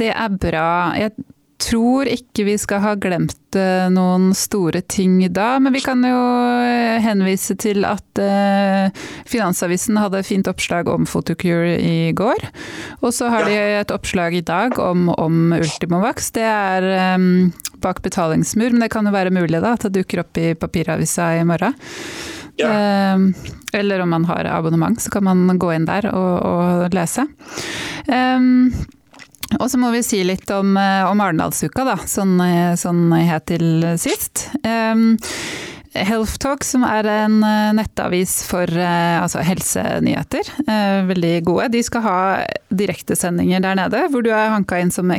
det 0.00 0.10
er 0.14 0.40
bra. 0.40 0.70
Jeg 0.98 1.14
tror 1.60 2.08
ikke 2.08 2.44
vi 2.48 2.56
skal 2.60 2.82
ha 2.84 2.94
glemt 3.00 3.56
eh, 3.58 3.86
noen 3.92 4.30
store 4.36 4.82
ting 4.82 5.20
da, 5.32 5.58
men 5.62 5.74
vi 5.74 5.82
kan 5.84 6.02
jo 6.06 6.20
eh, 6.64 7.00
henvise 7.04 7.56
til 7.60 7.84
at 7.88 8.20
eh, 8.22 8.88
Finansavisen 9.28 10.00
hadde 10.00 10.24
fint 10.26 10.48
oppslag 10.50 10.88
om 10.90 11.06
Photocure 11.08 11.76
i 11.76 12.12
går. 12.16 12.48
Og 13.00 13.14
så 13.16 13.30
har 13.32 13.46
de 13.48 13.56
et 13.80 13.94
oppslag 13.94 14.36
i 14.38 14.44
dag 14.46 14.78
om, 14.80 15.08
om 15.14 15.54
Ultimovax. 15.56 16.32
Det 16.36 16.46
er 16.46 17.16
um, 17.16 17.50
bak 17.82 18.02
betalingsmur, 18.04 18.72
men 18.72 18.84
det 18.84 18.92
kan 18.92 19.06
jo 19.06 19.14
være 19.14 19.34
mulig 19.34 19.60
da 19.62 19.74
at 19.76 19.86
det 19.88 20.00
dukker 20.00 20.24
opp 20.24 20.40
i 20.40 20.52
papiravisa 20.58 21.34
i 21.38 21.46
morgen. 21.48 21.76
Ja. 22.60 23.14
Um, 23.14 23.30
eller 23.72 24.02
om 24.02 24.10
man 24.12 24.26
har 24.28 24.48
abonnement, 24.50 25.00
så 25.00 25.10
kan 25.10 25.24
man 25.24 25.58
gå 25.58 25.72
inn 25.72 25.86
der 25.88 26.10
og, 26.12 26.32
og 26.44 26.96
lese. 26.96 27.24
Um, 28.10 28.72
og 29.58 29.66
så 29.70 29.80
må 29.80 29.90
vi 29.94 30.02
si 30.06 30.22
litt 30.26 30.50
om, 30.54 30.76
eh, 30.76 31.02
om 31.08 31.20
Arendalsuka, 31.20 31.84
da, 31.88 31.96
sånn, 32.06 32.36
eh, 32.44 32.76
sånn 32.78 33.10
helt 33.16 33.46
til 33.50 33.84
sist. 33.98 34.48
Um, 34.62 35.16
Healthtalk, 35.90 36.62
som 36.62 36.84
er 36.86 37.08
en 37.10 37.40
eh, 37.42 37.72
nettavis 37.74 38.44
for 38.46 38.70
altså 38.70 39.42
helsenyheter, 39.42 40.46
veldig 41.08 41.32
gode. 41.48 41.72
De 41.74 41.82
skal 41.82 42.04
ha 42.06 42.18
direktesendinger 42.70 43.64
der 43.64 43.80
nede, 43.80 44.04
hvor 44.12 44.22
du 44.22 44.30
er 44.30 44.54
hanka 44.54 44.78
inn 44.78 44.94
som 44.94 45.10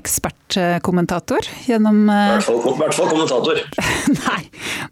ekspertkommentator 0.58 1.48
gjennom 1.66 2.04
I 2.10 2.18
hvert 2.36 2.46
fall, 2.46 2.76
hvert 2.78 2.96
fall 2.96 3.10
kommentator. 3.12 3.60
Nei, 4.28 4.42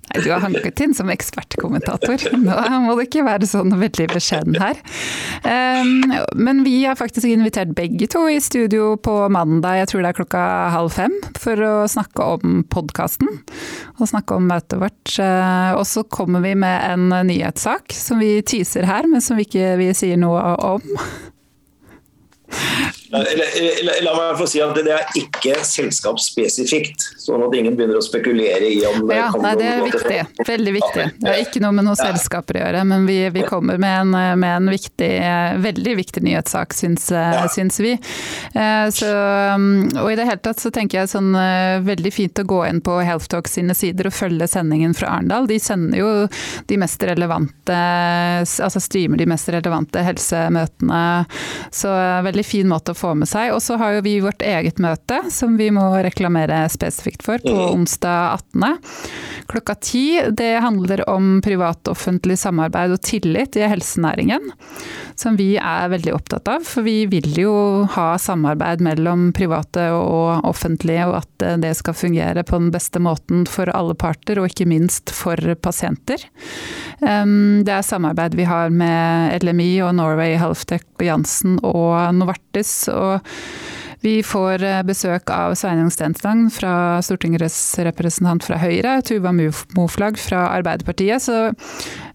Nei, 0.09 0.23
du 0.23 0.29
har 0.31 0.41
hanket 0.43 0.79
inn 0.83 0.93
som 0.97 1.09
ekspertkommentator. 1.11 2.23
Nå 2.45 2.55
må 2.85 2.95
du 2.97 3.03
ikke 3.03 3.25
være 3.27 3.47
sånn 3.49 3.73
veldig 3.79 4.07
beskjeden 4.13 4.57
her. 4.59 4.79
Men 6.35 6.63
vi 6.65 6.83
har 6.85 6.97
faktisk 6.99 7.27
invitert 7.29 7.75
begge 7.77 8.07
to 8.11 8.25
i 8.31 8.39
studio 8.41 8.95
på 8.97 9.15
mandag, 9.33 9.81
jeg 9.81 9.91
tror 9.91 10.03
det 10.03 10.11
er 10.11 10.19
klokka 10.19 10.43
halv 10.73 10.93
fem, 10.95 11.15
for 11.39 11.61
å 11.65 11.73
snakke 11.91 12.29
om 12.35 12.61
podkasten. 12.71 13.29
Og 13.99 14.09
snakke 14.09 14.37
om 14.39 14.47
møtet 14.49 14.79
vårt. 14.81 15.15
Uh, 15.19 15.75
og 15.75 15.85
så 15.87 16.05
kommer 16.07 16.43
vi 16.45 16.55
med 16.57 16.77
en 16.87 17.09
nyhetssak 17.27 17.93
som 17.95 18.21
vi 18.23 18.39
teaser 18.41 18.87
her, 18.89 19.07
men 19.09 19.23
som 19.23 19.39
vi 19.39 19.47
ikke 19.47 19.75
vi 19.79 19.91
sier 19.97 20.19
noe 20.19 20.55
om. 20.73 20.85
La, 23.09 24.11
meg 24.13 24.37
få 24.37 24.45
si 24.49 24.59
at 24.61 24.75
det, 24.77 24.85
er 24.93 25.17
ikke 25.17 25.55
selskapsspesifikt, 25.65 27.07
sånn 27.17 27.41
at 27.41 27.55
ingen 27.57 27.77
begynner 27.77 27.97
å 27.97 28.03
spekulere 28.05 28.67
i 28.69 28.83
om 28.85 29.07
det 29.09 29.17
ja, 29.17 29.29
nei, 29.41 29.53
det 29.57 29.65
er 29.65 29.81
viktig. 29.85 30.19
Veldig 30.45 30.73
viktig. 30.75 31.05
Det 31.17 31.31
har 31.31 31.41
ikke 31.41 31.61
noe 31.63 31.73
med 31.73 31.87
noen 31.87 31.97
ja. 31.97 32.11
selskaper 32.11 32.59
å 32.59 32.63
gjøre, 32.63 32.83
men 32.91 33.07
vi, 33.09 33.17
vi 33.33 33.45
kommer 33.49 33.79
med 33.81 33.95
en, 34.03 34.13
med 34.41 34.49
en 34.51 34.69
viktig, 34.69 35.09
veldig 35.63 35.95
viktig 35.97 36.23
nyhetssak, 36.27 36.75
syns, 36.77 37.07
ja. 37.15 37.47
syns 37.49 37.79
vi. 37.81 37.95
Eh, 38.53 38.85
så, 38.93 39.09
um, 39.55 39.87
og 40.03 40.11
i 40.11 40.19
det 40.19 40.29
hele 40.29 40.43
tatt 40.45 40.61
så 40.61 40.71
tenker 40.73 41.01
jeg 41.01 41.11
sånn 41.15 41.33
eh, 41.39 41.79
veldig 41.85 42.13
fint 42.13 42.43
å 42.43 42.45
gå 42.53 42.61
inn 42.69 42.83
på 42.85 42.99
Healthtalk 43.05 43.49
sine 43.49 43.73
sider 43.77 44.11
og 44.11 44.15
følge 44.19 44.49
sendingen 44.51 44.93
fra 44.97 45.15
Arendal. 45.15 45.49
De 45.49 45.57
sender 45.61 46.03
jo 46.03 46.11
de 46.69 46.79
mest 46.81 47.01
relevante, 47.09 47.81
altså 48.45 48.83
streamer 48.83 49.17
de 49.17 49.29
mest 49.33 49.49
relevante 49.49 50.05
helsemøtene. 50.05 51.03
Så 51.73 51.89
eh, 51.89 52.21
veldig 52.29 52.45
fin 52.45 52.69
måte 52.69 52.93
å 52.93 52.98
få 52.99 53.13
med 53.17 53.29
seg. 53.29 53.53
Og 53.55 53.61
så 53.63 53.77
har 53.79 53.97
jo 53.97 54.05
vi 54.05 54.17
vårt 54.23 54.43
eget 54.45 54.79
møte, 54.83 55.21
som 55.33 55.55
vi 55.59 55.69
må 55.73 55.87
reklamere 56.03 56.65
spesifikt 56.71 57.23
for, 57.25 57.41
på 57.43 57.55
mm. 57.55 57.65
onsdag 57.73 58.39
18. 58.53 58.77
klokka 59.49 59.75
10. 59.75 60.31
Det 60.37 60.51
handler 60.63 61.05
om 61.09 61.39
privat-offentlig 61.45 62.37
samarbeid 62.39 62.95
og 62.95 63.03
tillit 63.05 63.57
i 63.59 63.65
helsenæringen, 63.69 64.51
som 65.19 65.39
vi 65.39 65.53
er 65.57 65.89
veldig 65.93 66.13
opptatt 66.15 66.51
av. 66.51 66.65
For 66.67 66.85
vi 66.85 67.03
vil 67.11 67.31
jo 67.39 67.55
ha 67.95 68.11
samarbeid 68.21 68.83
mellom 68.85 69.29
private 69.35 69.89
og 69.95 70.45
offentlige, 70.47 71.07
og 71.09 71.21
at 71.21 71.47
det 71.63 71.73
skal 71.79 71.97
fungere 71.97 72.43
på 72.43 72.59
den 72.59 72.71
beste 72.73 73.01
måten 73.03 73.45
for 73.49 73.71
alle 73.73 73.95
parter, 73.97 74.41
og 74.41 74.51
ikke 74.51 74.67
minst 74.69 75.13
for 75.15 75.39
pasienter. 75.61 76.27
Det 76.99 77.73
er 77.73 77.85
samarbeid 77.85 78.35
vi 78.35 78.47
har 78.49 78.71
med 78.73 79.43
LMI 79.43 79.71
og 79.85 79.95
Norway 79.95 80.35
Healthtech 80.39 80.83
og 80.99 81.05
Jansen 81.05 81.57
og 81.63 81.95
Novartis. 82.17 82.88
Og 82.93 83.25
Vi 83.99 84.21
får 84.23 84.63
eh, 84.63 84.83
besøk 84.87 85.27
av 85.35 85.57
Sveinung 85.59 85.89
Stensland, 85.91 86.53
fra 86.55 87.01
Stortingets 87.03 87.57
representant 87.83 88.45
fra 88.47 88.55
Høyre, 88.61 89.01
Tuva 89.03 89.33
Moflag 89.35 90.15
fra 90.15 90.45
Arbeiderpartiet. 90.53 91.19
Så 91.25 91.51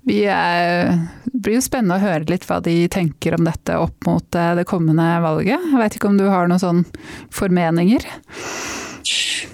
vi 0.08 0.22
er, 0.24 0.94
det 1.28 1.42
blir 1.44 1.58
jo 1.58 1.66
spennende 1.66 1.98
å 1.98 2.04
høre 2.06 2.24
litt 2.30 2.48
hva 2.48 2.62
de 2.64 2.86
tenker 2.88 3.36
om 3.36 3.44
dette 3.44 3.76
opp 3.76 4.08
mot 4.08 4.24
det 4.32 4.64
kommende 4.70 5.10
valget. 5.26 5.60
Jeg 5.60 5.82
vet 5.82 5.98
ikke 5.98 6.08
om 6.08 6.16
du 6.16 6.24
har 6.32 6.48
noen 6.48 6.64
sånn 6.64 6.82
formeninger? 7.28 8.08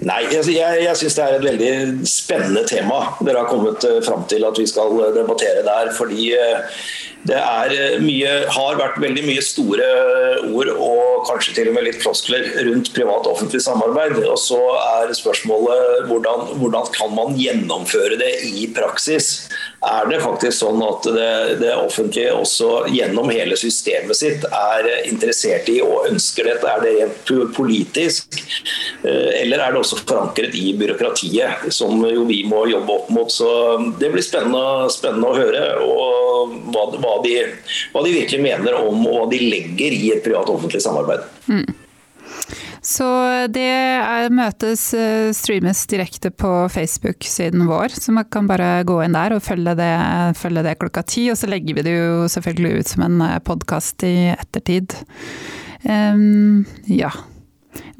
Nei, 0.07 0.21
jeg, 0.31 0.55
jeg 0.55 0.97
syns 0.97 1.15
det 1.17 1.23
er 1.23 1.35
et 1.35 1.45
veldig 1.45 2.07
spennende 2.09 2.63
tema 2.69 3.01
dere 3.21 3.43
har 3.43 3.49
kommet 3.51 3.83
eh, 3.85 3.99
fram 4.05 4.23
til 4.29 4.45
at 4.47 4.57
vi 4.57 4.65
skal 4.69 4.95
eh, 4.97 5.11
debattere 5.13 5.61
der. 5.67 5.91
fordi 5.93 6.31
eh, 7.29 7.71
det 7.71 8.01
mye, 8.03 8.35
har 8.55 8.79
vært 8.79 8.99
veldig 9.03 9.25
mye 9.27 9.43
store 9.45 9.89
ord 10.49 10.71
og 10.73 11.27
kanskje 11.29 11.55
til 11.59 11.71
og 11.71 11.77
med 11.77 11.87
litt 11.87 12.01
floskler 12.01 12.47
rundt 12.67 12.93
privat-offentlig 12.95 13.61
samarbeid. 13.63 14.17
Og 14.25 14.39
så 14.41 14.61
er 14.81 15.13
spørsmålet 15.17 16.07
hvordan, 16.09 16.55
hvordan 16.61 16.93
kan 16.95 17.13
man 17.17 17.37
gjennomføre 17.39 18.17
det 18.21 18.33
i 18.49 18.67
praksis? 18.75 19.33
er 19.81 20.05
det 20.11 20.19
faktisk 20.21 20.53
sånn 20.59 20.81
at 20.85 21.07
det, 21.09 21.29
det, 21.63 21.71
offentlige 21.73 22.35
også 22.37 22.83
gjennom 22.93 23.31
hele 23.33 23.55
systemet 23.57 24.19
sitt 24.19 24.43
er 24.45 24.89
interessert 25.09 25.69
i 25.73 25.79
og 25.81 26.05
ønsker 26.11 26.45
dette? 26.51 26.69
Er 26.69 26.83
det 26.85 26.91
rent 26.99 27.55
politisk, 27.55 28.37
eh, 29.01 29.41
eller 29.41 29.63
er 29.63 29.73
det 29.73 29.81
også 29.81 29.97
forankret 30.03 30.53
i 30.57 30.75
byråkratiet, 30.77 31.65
som 31.73 31.97
jo 32.05 32.27
vi 32.29 32.43
må 32.45 32.67
jobbe 32.69 32.99
opp 32.99 33.09
mot? 33.09 33.33
Så 33.33 33.49
Det 34.01 34.11
blir 34.13 34.23
spennende, 34.25 34.89
spennende 34.93 35.31
å 35.31 35.37
høre 35.37 35.65
og 35.81 36.53
hva, 36.69 36.85
hva, 36.93 37.10
de, 37.25 37.37
hva, 37.91 38.03
de, 38.05 38.17
virkelig 38.17 38.41
mener 38.43 38.77
om 38.79 39.05
og 39.05 39.15
hva 39.15 39.29
de 39.31 39.39
legger 39.51 39.95
i 39.95 40.11
et 40.15 40.25
privat-offentlig 40.25 40.83
samarbeid. 40.83 41.25
Mm. 41.51 41.65
Så 42.81 43.05
det 43.53 43.61
er, 43.61 44.31
møtes 44.33 44.87
eh, 44.97 45.29
streames 45.37 45.83
direkte 45.91 46.31
på 46.33 46.49
Facebook-siden 46.73 47.67
vår, 47.69 47.93
så 47.93 48.13
man 48.15 48.25
kan 48.33 48.49
bare 48.49 48.81
gå 48.89 48.95
inn 49.05 49.13
der 49.13 49.35
og 49.35 49.43
følge 49.45 49.75
det, 49.77 49.91
følge 50.39 50.63
det 50.65 50.79
klokka 50.81 51.03
ti. 51.05 51.27
Og 51.29 51.37
så 51.37 51.49
legger 51.51 51.77
vi 51.77 51.85
det 51.85 51.93
jo 51.93 52.25
selvfølgelig 52.33 52.79
ut 52.79 52.93
som 52.95 53.05
en 53.05 53.19
eh, 53.27 53.37
podkast 53.45 54.07
i 54.07 54.15
ettertid. 54.33 54.97
Um, 55.85 56.65
ja. 56.89 57.13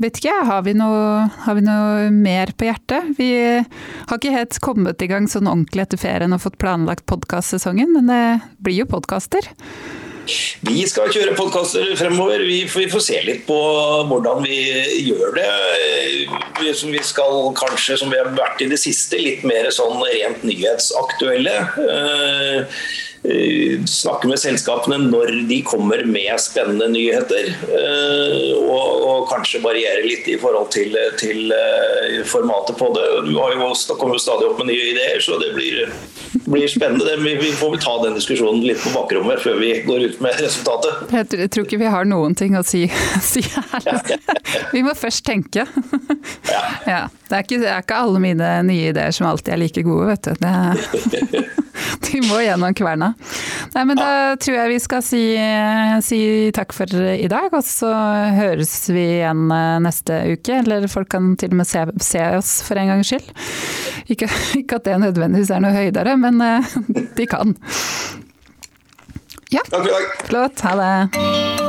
Vet 0.01 0.19
ikke, 0.19 0.33
har 0.47 0.65
vi, 0.65 0.73
noe, 0.77 1.29
har 1.45 1.57
vi, 1.57 1.63
noe, 1.65 2.09
mer 2.13 2.51
på 2.57 2.67
hjertet? 2.67 3.13
Vi 3.19 3.31
har 3.61 4.17
ikke 4.17 4.35
helt 4.35 4.59
kommet 4.63 5.01
i 5.03 5.09
gang 5.11 5.29
sånn 5.31 5.49
ordentlig 5.49 5.85
etter 5.85 6.01
ferien 6.01 6.35
og 6.35 6.43
fått 6.43 6.59
planlagt 6.61 7.05
podkastsesongen, 7.11 7.93
men 7.95 8.11
det 8.11 8.23
blir 8.63 8.81
jo 8.81 8.89
podkaster. 8.89 9.51
Vi 10.61 10.83
skal 10.87 11.09
kjøre 11.11 11.33
podkaster 11.35 11.87
fremover. 11.97 12.43
Vi 12.45 12.61
vi 12.69 12.87
får, 12.89 13.03
se 13.03 13.21
litt 13.25 13.45
på 13.47 13.57
hvordan 14.09 14.43
vi 14.45 14.59
gjør 15.07 15.33
det. 15.35 15.47
Vi 16.61 17.03
skal 17.03 17.49
kanskje, 17.57 17.97
som 17.97 18.11
vi 18.13 18.19
har 18.21 18.29
vært 18.37 18.61
i 18.61 18.69
det 18.71 18.79
siste, 18.81 19.19
litt 19.19 19.45
mer 19.47 19.69
sånn 19.73 20.01
rent 20.05 20.45
nyhetsaktuelle. 20.47 21.57
Eh, 23.23 23.83
snakke 23.85 24.25
med 24.27 24.39
selskapene 24.41 24.97
når 24.97 25.43
de 25.45 25.59
kommer 25.61 26.01
med 26.09 26.39
spennende 26.41 26.87
nyheter. 26.89 27.51
Eh, 27.69 28.55
og, 28.57 29.03
og 29.05 29.27
kanskje 29.29 29.61
variere 29.61 30.01
litt 30.07 30.25
i 30.31 30.39
forhold 30.41 30.71
til, 30.73 30.97
til 31.21 31.53
eh, 31.53 32.23
formatet 32.25 32.79
på 32.79 32.89
det. 32.95 33.05
Du 33.27 33.35
har 33.37 33.53
jo, 33.53 33.69
kommer 33.93 34.17
jo 34.17 34.23
stadig 34.23 34.49
opp 34.49 34.63
med 34.63 34.71
nye 34.71 34.89
ideer, 34.95 35.21
så 35.21 35.37
det 35.41 35.51
blir, 35.53 35.93
blir 36.47 36.65
spennende. 36.71 37.13
Vi 37.21 37.53
får 37.59 37.75
vel 37.75 37.83
ta 37.85 37.93
den 38.07 38.17
diskusjonen 38.17 38.65
litt 38.65 38.81
på 38.81 38.95
bakrommet 38.95 39.43
før 39.45 39.61
vi 39.61 39.75
går 39.85 40.07
ut 40.09 40.25
med 40.25 40.41
resultatet. 40.41 41.13
Jeg 41.13 41.53
tror 41.53 41.69
ikke 41.69 41.81
vi 41.83 41.93
har 41.93 42.09
noen 42.09 42.33
ting 42.37 42.57
å 42.57 42.65
si, 42.65 42.87
si 43.31 43.45
her. 43.53 43.85
Vi 44.71 44.81
må 44.83 44.93
først 44.97 45.25
tenke. 45.27 45.67
Ja. 46.49 46.61
Ja. 46.91 47.07
Det, 47.29 47.37
er 47.37 47.43
ikke, 47.45 47.57
det, 47.61 47.67
er 47.69 47.83
ikke, 47.85 47.97
alle 48.03 48.19
mine 48.19 48.47
nye 48.67 48.89
ideer 48.91 49.13
som 49.15 49.29
alltid 49.29 49.53
er 49.53 49.59
like 49.61 49.83
gode, 49.85 50.09
vet 50.09 50.27
du. 50.27 50.33
Det, 50.41 51.43
de 52.07 52.21
må 52.27 52.39
gjennom 52.43 52.75
kverna. 52.77 53.11
Nei, 53.75 53.83
men 53.87 53.99
da 53.99 54.09
tror 54.41 54.57
jeg 54.57 54.73
vi 54.73 54.79
skal 54.83 55.03
si, 55.05 55.21
si, 56.05 56.21
takk 56.55 56.75
for 56.75 57.01
i 57.13 57.29
dag, 57.31 57.49
og 57.53 57.63
så 57.65 57.91
høres 58.37 58.73
vi 58.91 59.05
igjen 59.19 59.47
eh, 59.53 59.77
neste 59.85 60.21
uke. 60.33 60.61
Eller 60.63 60.89
folk 60.91 61.11
kan 61.13 61.33
til 61.39 61.53
og 61.53 61.61
med 61.61 61.69
se, 61.69 61.85
se 62.03 62.23
oss 62.37 62.57
for 62.67 62.81
en 62.81 62.93
gangs 62.93 63.11
skyld. 63.11 63.31
Ikke, 64.11 64.29
ikke, 64.61 64.81
at 64.81 64.89
det 64.89 64.99
nødvendigvis 65.05 65.53
er 65.53 65.63
noe 65.63 65.75
høydere, 65.75 66.17
men 66.21 66.41
eh, 66.45 66.75
de 67.17 67.29
kan. 67.29 67.55
Ja. 69.51 69.65
Flott. 70.27 70.63
Ha 70.63 70.77
det. 70.79 71.60